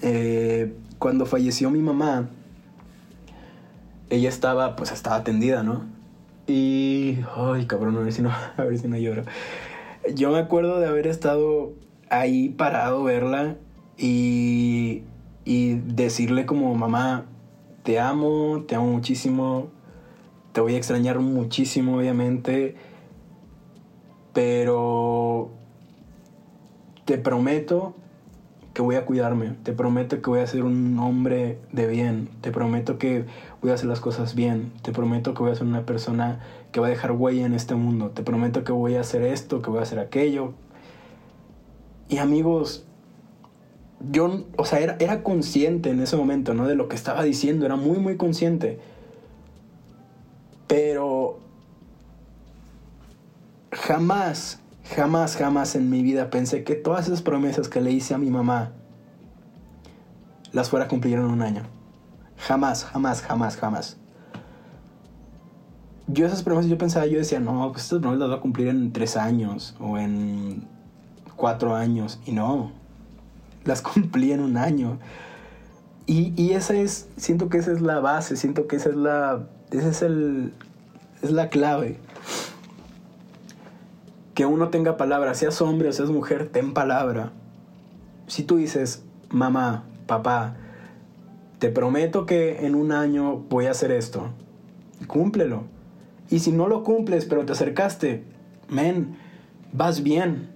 Eh, 0.00 0.72
cuando 0.98 1.26
falleció 1.26 1.70
mi 1.70 1.80
mamá, 1.80 2.30
ella 4.08 4.28
estaba, 4.28 4.76
pues 4.76 4.90
estaba 4.92 5.16
atendida, 5.16 5.62
¿no? 5.62 5.84
Y, 6.46 7.18
ay, 7.36 7.66
cabrón, 7.66 7.96
a 7.96 8.00
ver 8.00 8.12
si 8.12 8.22
no, 8.22 8.30
a 8.56 8.64
ver 8.64 8.78
si 8.78 8.88
no 8.88 8.96
lloro. 8.96 9.24
Yo 10.14 10.30
me 10.30 10.38
acuerdo 10.38 10.80
de 10.80 10.86
haber 10.86 11.06
estado 11.06 11.72
ahí 12.08 12.48
parado, 12.50 13.02
verla, 13.02 13.56
y, 13.96 15.02
y 15.44 15.74
decirle 15.74 16.46
como 16.46 16.74
mamá, 16.74 17.26
te 17.82 18.00
amo, 18.00 18.64
te 18.66 18.74
amo 18.74 18.86
muchísimo, 18.86 19.68
te 20.52 20.60
voy 20.60 20.74
a 20.74 20.76
extrañar 20.76 21.20
muchísimo 21.20 21.98
obviamente, 21.98 22.76
pero 24.32 25.50
te 27.04 27.18
prometo 27.18 27.94
que 28.74 28.82
voy 28.82 28.96
a 28.96 29.06
cuidarme, 29.06 29.54
te 29.62 29.72
prometo 29.72 30.20
que 30.20 30.30
voy 30.30 30.40
a 30.40 30.46
ser 30.48 30.64
un 30.64 30.98
hombre 30.98 31.58
de 31.70 31.86
bien, 31.86 32.28
te 32.40 32.50
prometo 32.50 32.98
que 32.98 33.24
voy 33.62 33.70
a 33.70 33.74
hacer 33.74 33.86
las 33.86 34.00
cosas 34.00 34.34
bien, 34.34 34.72
te 34.82 34.90
prometo 34.90 35.32
que 35.32 35.42
voy 35.42 35.52
a 35.52 35.54
ser 35.54 35.66
una 35.66 35.86
persona 35.86 36.40
que 36.72 36.80
va 36.80 36.88
a 36.88 36.90
dejar 36.90 37.12
huella 37.12 37.46
en 37.46 37.54
este 37.54 37.76
mundo, 37.76 38.10
te 38.10 38.24
prometo 38.24 38.64
que 38.64 38.72
voy 38.72 38.96
a 38.96 39.02
hacer 39.02 39.22
esto, 39.22 39.62
que 39.62 39.70
voy 39.70 39.78
a 39.78 39.82
hacer 39.82 40.00
aquello. 40.00 40.54
Y 42.08 42.18
amigos, 42.18 42.84
yo, 44.10 44.44
o 44.56 44.64
sea, 44.64 44.80
era, 44.80 44.96
era 44.98 45.22
consciente 45.22 45.90
en 45.90 46.00
ese 46.00 46.16
momento, 46.16 46.54
¿no? 46.54 46.66
De 46.66 46.74
lo 46.74 46.88
que 46.88 46.96
estaba 46.96 47.22
diciendo, 47.22 47.66
era 47.66 47.76
muy, 47.76 47.98
muy 47.98 48.16
consciente. 48.16 48.80
Pero 50.66 51.38
jamás, 53.72 54.60
jamás, 54.94 55.36
jamás 55.36 55.74
en 55.74 55.90
mi 55.90 56.02
vida 56.02 56.30
pensé 56.30 56.64
que 56.64 56.74
todas 56.74 57.06
esas 57.06 57.22
promesas 57.22 57.68
que 57.68 57.80
le 57.80 57.90
hice 57.90 58.14
a 58.14 58.18
mi 58.18 58.30
mamá 58.30 58.72
las 60.52 60.70
fuera 60.70 60.86
a 60.86 60.88
cumplir 60.88 61.14
en 61.14 61.24
un 61.24 61.42
año. 61.42 61.62
Jamás, 62.36 62.84
jamás, 62.84 63.22
jamás, 63.22 63.56
jamás. 63.56 63.96
Yo 66.06 66.26
esas 66.26 66.42
promesas 66.42 66.70
yo 66.70 66.78
pensaba, 66.78 67.06
yo 67.06 67.18
decía, 67.18 67.40
no, 67.40 67.70
pues 67.72 67.84
estas 67.84 68.00
promesas 68.00 68.20
las 68.20 68.28
voy 68.28 68.38
a 68.38 68.42
cumplir 68.42 68.68
en 68.68 68.92
tres 68.92 69.16
años 69.16 69.74
o 69.80 69.98
en 69.98 70.66
cuatro 71.36 71.74
años. 71.74 72.20
Y 72.26 72.32
no, 72.32 72.72
las 73.64 73.82
cumplí 73.82 74.32
en 74.32 74.40
un 74.40 74.56
año. 74.56 74.98
Y, 76.06 76.34
y, 76.40 76.52
esa 76.52 76.74
es, 76.74 77.08
siento 77.16 77.48
que 77.48 77.58
esa 77.58 77.72
es 77.72 77.80
la 77.80 77.98
base, 77.98 78.36
siento 78.36 78.66
que 78.66 78.76
esa 78.76 78.90
es 78.90 78.96
la, 78.96 79.46
ese 79.70 79.88
es 79.88 80.02
el, 80.02 80.52
es 81.22 81.30
la 81.30 81.48
clave. 81.48 81.98
Que 84.34 84.44
uno 84.44 84.68
tenga 84.68 84.96
palabra, 84.96 85.34
seas 85.34 85.62
hombre 85.62 85.88
o 85.88 85.92
seas 85.92 86.10
mujer, 86.10 86.50
ten 86.52 86.74
palabra. 86.74 87.32
Si 88.26 88.42
tú 88.42 88.56
dices, 88.56 89.02
mamá, 89.30 89.84
papá, 90.06 90.56
te 91.58 91.70
prometo 91.70 92.26
que 92.26 92.66
en 92.66 92.74
un 92.74 92.92
año 92.92 93.38
voy 93.48 93.66
a 93.66 93.70
hacer 93.70 93.90
esto, 93.90 94.28
cúmplelo. 95.06 95.64
Y 96.28 96.40
si 96.40 96.52
no 96.52 96.68
lo 96.68 96.82
cumples, 96.82 97.24
pero 97.24 97.46
te 97.46 97.52
acercaste, 97.52 98.24
men, 98.68 99.16
vas 99.72 100.02
bien. 100.02 100.53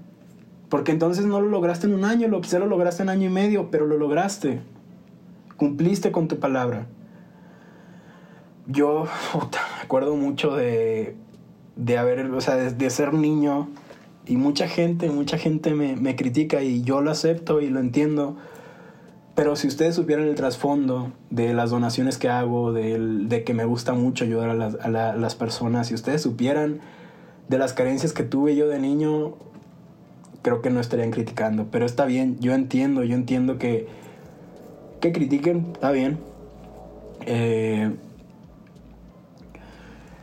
Porque 0.68 0.92
entonces 0.92 1.24
no 1.24 1.40
lo 1.40 1.48
lograste 1.48 1.86
en 1.86 1.94
un 1.94 2.04
año, 2.04 2.28
lo, 2.28 2.40
lo 2.40 2.66
lograste 2.66 3.02
en 3.02 3.08
año 3.08 3.26
y 3.26 3.32
medio, 3.32 3.70
pero 3.70 3.86
lo 3.86 3.96
lograste. 3.96 4.60
Cumpliste 5.56 6.12
con 6.12 6.28
tu 6.28 6.38
palabra. 6.38 6.86
Yo 8.66 9.04
me 9.34 9.82
acuerdo 9.82 10.14
mucho 10.14 10.54
de, 10.54 11.16
de 11.76 11.98
haber, 11.98 12.30
o 12.30 12.40
sea, 12.40 12.56
de, 12.56 12.90
ser 12.90 13.14
niño 13.14 13.68
y 14.26 14.36
mucha 14.36 14.68
gente, 14.68 15.08
mucha 15.10 15.38
gente 15.38 15.72
me, 15.72 15.96
me, 15.96 16.16
critica 16.16 16.62
y 16.62 16.82
yo 16.82 17.00
lo 17.00 17.10
acepto 17.10 17.62
y 17.62 17.70
lo 17.70 17.80
entiendo. 17.80 18.36
Pero 19.34 19.56
si 19.56 19.68
ustedes 19.68 19.94
supieran 19.94 20.26
el 20.26 20.34
trasfondo 20.34 21.12
de 21.30 21.54
las 21.54 21.70
donaciones 21.70 22.18
que 22.18 22.28
hago, 22.28 22.72
de, 22.72 22.98
de 22.98 23.44
que 23.44 23.54
me 23.54 23.64
gusta 23.64 23.94
mucho 23.94 24.24
ayudar 24.24 24.50
a 24.50 24.54
las, 24.54 24.74
a 24.74 24.88
las 24.88 25.34
personas, 25.34 25.86
si 25.86 25.94
ustedes 25.94 26.20
supieran 26.20 26.80
de 27.48 27.56
las 27.56 27.72
carencias 27.72 28.12
que 28.12 28.24
tuve 28.24 28.56
yo 28.56 28.68
de 28.68 28.80
niño, 28.80 29.36
creo 30.48 30.62
que 30.62 30.70
no 30.70 30.80
estarían 30.80 31.10
criticando. 31.10 31.66
Pero 31.70 31.84
está 31.84 32.06
bien, 32.06 32.38
yo 32.40 32.54
entiendo, 32.54 33.04
yo 33.04 33.14
entiendo 33.14 33.58
que, 33.58 33.86
que 35.00 35.12
critiquen, 35.12 35.66
está 35.74 35.92
bien. 35.92 36.18
Eh, 37.26 37.92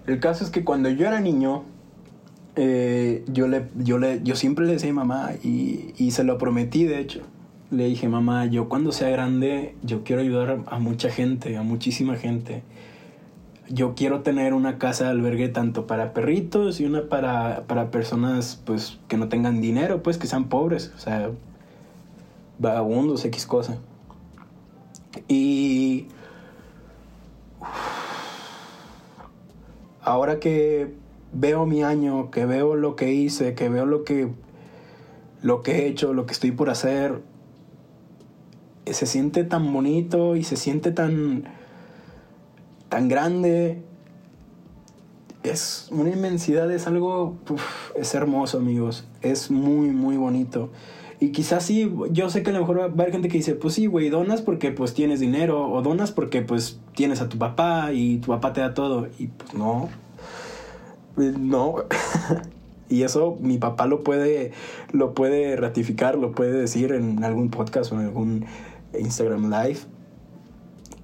el 0.08 0.20
caso 0.20 0.44
es 0.44 0.50
que 0.50 0.64
cuando 0.64 0.90
yo 0.90 1.06
era 1.08 1.20
niño, 1.20 1.64
eh, 2.56 3.24
yo, 3.28 3.48
le, 3.48 3.68
yo, 3.76 4.00
le, 4.00 4.22
yo 4.24 4.36
siempre 4.36 4.66
le 4.66 4.74
decía 4.74 4.90
a 4.90 4.94
mi 4.94 4.98
mamá 4.98 5.32
y, 5.44 5.94
y 5.98 6.12
se 6.12 6.24
lo 6.24 6.40
prometí, 6.40 6.86
de 6.86 7.00
hecho. 7.00 7.22
Le 7.70 7.86
dije, 7.86 8.08
mamá, 8.08 8.46
yo 8.46 8.68
cuando 8.68 8.92
sea 8.92 9.10
grande, 9.10 9.76
yo 9.84 10.04
quiero 10.04 10.24
ayudar 10.24 10.64
a 10.66 10.80
mucha 10.80 11.10
gente, 11.10 11.58
a 11.58 11.62
muchísima 11.62 12.16
gente 12.16 12.64
yo 13.70 13.96
quiero 13.96 14.22
tener 14.22 14.54
una 14.54 14.78
casa 14.78 15.06
de 15.06 15.10
albergue 15.12 15.50
tanto 15.50 15.88
para 15.88 16.14
perritos 16.14 16.80
y 16.80 16.86
una 16.86 17.10
para, 17.10 17.64
para 17.68 17.92
personas 17.92 18.62
pues 18.66 19.00
que 19.08 19.18
no 19.18 19.28
tengan 19.28 19.62
dinero, 19.62 20.04
pues 20.04 20.18
que 20.18 20.28
sean 20.28 20.50
pobres, 20.50 20.94
o 20.96 21.00
sea, 21.00 21.32
vagabundos, 22.60 23.26
X 23.26 23.46
cosa. 23.46 23.78
Y 25.28 26.08
ahora 30.02 30.40
que 30.40 30.94
veo 31.34 31.66
mi 31.66 31.84
año, 31.84 32.30
que 32.32 32.46
veo 32.46 32.76
lo 32.76 32.96
que 32.96 33.12
hice, 33.14 33.56
que 33.56 33.70
veo 33.70 33.86
lo 33.86 34.04
que 34.04 34.30
lo 35.42 35.62
que 35.62 35.74
he 35.74 35.88
hecho, 35.88 36.14
lo 36.14 36.26
que 36.26 36.34
estoy 36.34 36.52
por 36.52 36.70
hacer, 36.70 37.22
se 38.86 39.06
siente 39.06 39.44
tan 39.44 39.72
bonito 39.74 40.36
y 40.36 40.44
se 40.44 40.56
siente 40.56 40.92
tan 40.92 41.46
tan 42.96 43.10
grande. 43.10 43.82
Es 45.44 45.90
una 45.92 46.12
inmensidad, 46.12 46.72
es 46.72 46.88
algo, 46.88 47.36
es 47.94 48.16
hermoso 48.16 48.58
amigos, 48.58 49.06
es 49.22 49.52
muy, 49.52 49.90
muy 49.90 50.16
bonito. 50.16 50.70
Y 51.20 51.34
quizás 51.34 51.66
sí, 51.66 51.94
yo 52.12 52.30
sé 52.30 52.42
que 52.42 52.52
a 52.52 52.54
lo 52.54 52.62
mejor 52.62 52.80
va 52.80 52.84
a 52.84 52.86
haber 52.86 53.12
gente 53.12 53.28
que 53.28 53.40
dice, 53.40 53.54
pues 53.54 53.74
sí, 53.74 53.88
güey, 53.88 54.08
donas 54.08 54.42
porque 54.42 54.72
pues 54.72 54.94
tienes 54.94 55.20
dinero, 55.20 55.70
o 55.70 55.82
donas 55.82 56.14
porque 56.14 56.42
pues 56.42 56.80
tienes 56.96 57.20
a 57.20 57.28
tu 57.28 57.38
papá 57.38 57.92
y 57.92 58.20
tu 58.20 58.28
papá 58.32 58.54
te 58.54 58.62
da 58.62 58.74
todo. 58.74 59.10
Y 59.20 59.28
pues 59.28 59.54
no, 59.54 59.90
pues, 61.16 61.38
no. 61.38 61.76
y 62.90 63.04
eso 63.04 63.38
mi 63.42 63.58
papá 63.58 63.88
lo 63.88 64.06
puede, 64.06 64.54
lo 64.94 65.14
puede 65.14 65.58
ratificar, 65.58 66.18
lo 66.18 66.32
puede 66.32 66.54
decir 66.54 66.94
en 66.94 67.26
algún 67.26 67.50
podcast 67.50 67.92
o 67.92 68.00
en 68.00 68.06
algún 68.06 68.46
Instagram 68.98 69.52
Live. 69.52 69.80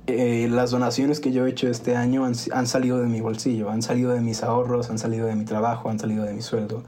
Eh, 0.08 0.48
las 0.50 0.72
donaciones 0.72 1.20
que 1.20 1.32
yo 1.32 1.46
he 1.46 1.50
hecho 1.50 1.68
este 1.68 1.96
año 1.96 2.26
han, 2.26 2.34
han, 2.52 2.68
salido 2.68 3.00
de 3.00 3.08
mi 3.08 3.22
bolsillo, 3.22 3.70
han 3.70 3.82
salido 3.82 4.12
de 4.12 4.22
mis 4.22 4.44
ahorros, 4.44 4.90
han 4.90 4.98
salido 4.98 5.28
de 5.28 5.36
mi 5.36 5.46
trabajo, 5.46 5.90
han 5.90 6.00
salido 6.00 6.24
de 6.24 6.34
mi 6.34 6.42
sueldo. 6.42 6.84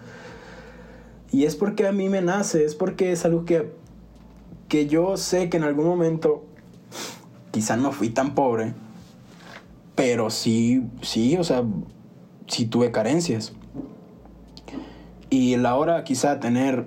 Y 1.32 1.45
es 1.45 1.56
porque 1.56 1.88
a 1.88 1.91
mí 1.91 2.10
me 2.10 2.21
nace, 2.21 2.65
es 2.65 2.76
porque 2.76 3.12
es 3.12 3.26
algo 3.26 3.45
que, 3.45 3.71
que 4.67 4.88
yo 4.88 5.17
sé 5.17 5.49
que 5.49 5.58
en 5.58 5.63
algún 5.63 5.86
momento 5.86 6.43
quizá 7.52 7.78
no 7.78 7.91
fui 7.91 8.10
tan 8.10 8.36
pobre, 8.36 8.73
pero 9.95 10.30
sí, 10.30 10.84
sí, 11.02 11.38
o 11.38 11.43
sea, 11.43 11.63
sí 12.47 12.65
tuve 12.65 12.91
carencias. 12.91 13.54
Y 15.30 15.56
la 15.58 15.76
hora 15.76 16.04
quizá 16.04 16.39
tener 16.39 16.86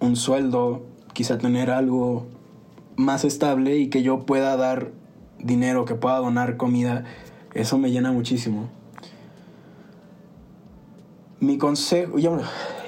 un 0.00 0.16
sueldo, 0.16 0.84
quizá 1.12 1.38
tener 1.38 1.70
algo 1.70 2.26
más 2.96 3.24
estable 3.24 3.76
y 3.78 3.88
que 3.88 4.02
yo 4.02 4.26
pueda 4.26 4.56
dar 4.56 4.90
dinero, 5.42 5.84
que 5.84 5.94
pueda 5.94 6.16
donar 6.18 6.56
comida, 6.56 7.04
eso 7.54 7.78
me 7.78 7.90
llena 7.90 8.12
muchísimo. 8.12 8.68
Mi 11.40 11.58
consejo, 11.58 12.18
ya, 12.18 12.30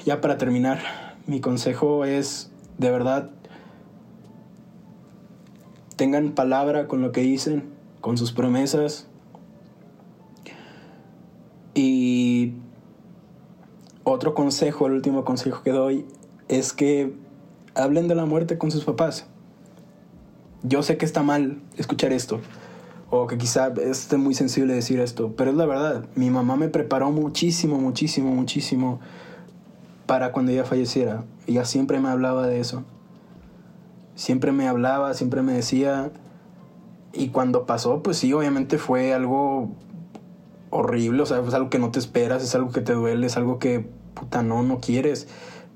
ya 0.05 0.21
para 0.21 0.37
terminar, 0.37 0.79
mi 1.27 1.41
consejo 1.41 2.05
es, 2.05 2.51
de 2.77 2.89
verdad, 2.89 3.29
tengan 5.97 6.31
palabra 6.31 6.87
con 6.87 7.01
lo 7.01 7.11
que 7.11 7.21
dicen, 7.21 7.69
con 8.01 8.17
sus 8.17 8.31
promesas. 8.31 9.07
Y 11.73 12.53
otro 14.03 14.33
consejo, 14.33 14.87
el 14.87 14.93
último 14.93 15.25
consejo 15.25 15.61
que 15.63 15.71
doy, 15.71 16.05
es 16.47 16.71
que 16.71 17.13
hablen 17.73 18.07
de 18.07 18.15
la 18.15 18.25
muerte 18.25 18.57
con 18.57 18.71
sus 18.71 18.85
papás 18.85 19.27
yo 20.67 20.83
sé 20.83 20.97
que 20.97 21.05
está 21.05 21.23
mal 21.23 21.61
escuchar 21.77 22.13
esto, 22.13 22.39
o 23.09 23.27
que 23.27 23.37
quizá 23.37 23.67
esté 23.81 24.17
muy 24.17 24.33
sensible 24.33 24.73
decir 24.73 24.99
esto, 24.99 25.33
pero 25.35 25.51
es 25.51 25.57
la 25.57 25.65
verdad. 25.65 26.05
Mi 26.15 26.29
mamá 26.29 26.55
me 26.55 26.69
preparó 26.69 27.11
muchísimo, 27.11 27.77
muchísimo, 27.77 28.31
muchísimo 28.31 28.99
para 30.05 30.31
cuando 30.31 30.51
ella 30.51 30.65
falleciera. 30.65 31.23
Ella 31.47 31.65
siempre 31.65 31.99
me 31.99 32.09
hablaba 32.09 32.47
de 32.47 32.59
eso. 32.59 32.83
Siempre 34.15 34.51
me 34.51 34.67
hablaba, 34.67 35.13
siempre 35.13 35.41
me 35.41 35.53
decía. 35.53 36.11
Y 37.13 37.29
cuando 37.29 37.65
pasó, 37.65 38.01
pues 38.01 38.17
sí, 38.17 38.33
obviamente 38.33 38.77
fue 38.77 39.13
algo 39.13 39.69
horrible, 40.69 41.21
o 41.21 41.25
sea, 41.25 41.39
es 41.39 41.53
algo 41.53 41.69
que 41.69 41.79
no 41.79 41.91
te 41.91 41.99
esperas, 41.99 42.43
es 42.43 42.53
algo 42.55 42.71
que 42.71 42.81
te 42.81 42.93
duele, 42.93 43.27
es 43.27 43.37
algo 43.37 43.59
que, 43.59 43.87
puta, 44.13 44.41
no, 44.41 44.63
no 44.63 44.79
quieres. 44.79 45.27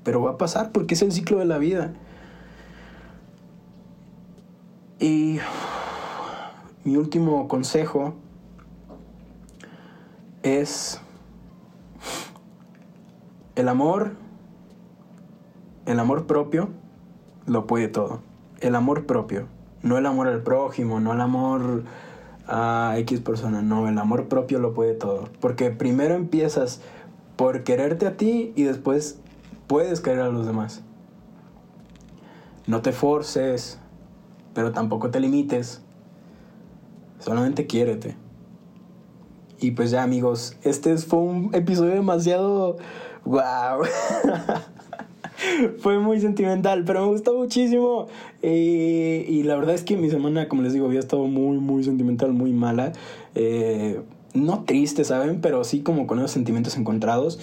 Pero 0.02 0.22
va 0.22 0.32
a 0.32 0.38
pasar 0.38 0.72
porque 0.72 0.94
es 0.94 1.02
el 1.02 1.12
ciclo 1.12 1.38
de 1.38 1.46
la 1.46 1.58
vida. 1.58 1.94
Y 5.00 5.38
mi 6.84 6.96
último 6.96 7.48
consejo 7.48 8.12
es 10.42 11.00
el 13.56 13.68
amor, 13.68 14.12
el 15.86 15.98
amor 15.98 16.26
propio 16.26 16.68
lo 17.46 17.66
puede 17.66 17.88
todo. 17.88 18.20
El 18.60 18.74
amor 18.74 19.06
propio, 19.06 19.46
no 19.82 19.96
el 19.96 20.04
amor 20.04 20.28
al 20.28 20.42
prójimo, 20.42 21.00
no 21.00 21.14
el 21.14 21.22
amor 21.22 21.84
a 22.46 22.94
X 22.98 23.20
persona, 23.20 23.62
no, 23.62 23.88
el 23.88 23.98
amor 23.98 24.28
propio 24.28 24.58
lo 24.58 24.74
puede 24.74 24.92
todo. 24.92 25.30
Porque 25.40 25.70
primero 25.70 26.14
empiezas 26.14 26.82
por 27.36 27.64
quererte 27.64 28.06
a 28.06 28.18
ti 28.18 28.52
y 28.54 28.64
después 28.64 29.18
puedes 29.66 30.02
querer 30.02 30.20
a 30.20 30.28
los 30.28 30.46
demás. 30.46 30.82
No 32.66 32.82
te 32.82 32.92
forces, 32.92 33.80
pero 34.54 34.72
tampoco 34.72 35.10
te 35.10 35.20
limites. 35.20 35.82
Solamente 37.18 37.66
quiérete. 37.66 38.16
Y 39.60 39.72
pues 39.72 39.90
ya 39.90 40.02
amigos, 40.02 40.56
este 40.62 40.96
fue 40.96 41.20
un 41.20 41.50
episodio 41.54 41.92
demasiado... 41.92 42.78
¡Wow! 43.24 43.84
fue 45.78 45.98
muy 45.98 46.20
sentimental, 46.20 46.84
pero 46.84 47.02
me 47.02 47.06
gustó 47.08 47.34
muchísimo. 47.34 48.06
Y 48.42 49.42
la 49.42 49.56
verdad 49.56 49.74
es 49.74 49.82
que 49.82 49.96
mi 49.96 50.08
semana, 50.10 50.48
como 50.48 50.62
les 50.62 50.72
digo, 50.72 50.86
había 50.86 51.00
estado 51.00 51.24
muy, 51.24 51.58
muy 51.58 51.84
sentimental, 51.84 52.32
muy 52.32 52.52
mala. 52.52 52.92
Eh, 53.34 54.00
no 54.32 54.64
triste, 54.64 55.04
¿saben? 55.04 55.40
Pero 55.40 55.64
sí 55.64 55.80
como 55.80 56.06
con 56.06 56.18
esos 56.18 56.30
sentimientos 56.30 56.76
encontrados. 56.76 57.38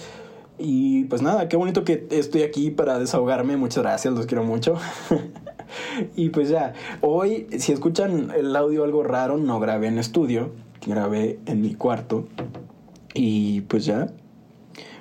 Y 0.58 1.04
pues 1.04 1.22
nada, 1.22 1.48
qué 1.48 1.56
bonito 1.56 1.84
que 1.84 2.08
estoy 2.10 2.42
aquí 2.42 2.70
para 2.70 2.98
desahogarme. 2.98 3.56
Muchas 3.56 3.84
gracias, 3.84 4.12
los 4.12 4.26
quiero 4.26 4.42
mucho. 4.42 4.74
y 6.16 6.30
pues 6.30 6.48
ya, 6.48 6.74
hoy, 7.00 7.46
si 7.58 7.72
escuchan 7.72 8.30
el 8.36 8.54
audio 8.56 8.84
algo 8.84 9.02
raro, 9.02 9.36
no 9.38 9.60
grabé 9.60 9.88
en 9.88 9.98
estudio, 9.98 10.52
grabé 10.86 11.38
en 11.46 11.62
mi 11.62 11.74
cuarto. 11.74 12.26
Y 13.14 13.62
pues 13.62 13.84
ya, 13.84 14.08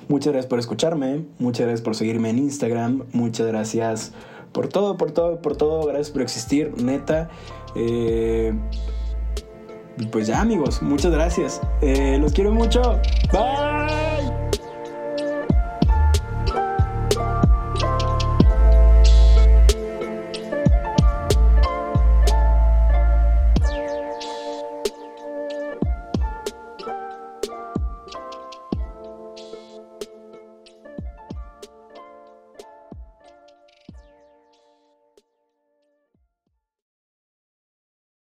muchas 0.08 0.34
gracias 0.34 0.50
por 0.50 0.60
escucharme, 0.60 1.26
muchas 1.40 1.68
gracias 1.68 1.82
por 1.82 1.96
seguirme 1.96 2.30
en 2.30 2.40
Instagram, 2.40 3.04
muchas 3.14 3.48
gracias 3.48 4.14
por 4.52 4.68
todo, 4.68 4.98
por 4.98 5.12
todo, 5.12 5.42
por 5.42 5.56
todo, 5.56 5.86
gracias 5.86 6.10
por 6.12 6.22
existir, 6.22 6.72
neta. 6.82 7.30
Eh, 7.76 8.54
pues 10.12 10.28
ya 10.28 10.42
amigos, 10.42 10.82
muchas 10.82 11.12
gracias. 11.12 11.62
Eh, 11.82 12.18
los 12.20 12.34
quiero 12.34 12.52
mucho. 12.52 13.00
Bye. 13.32 14.07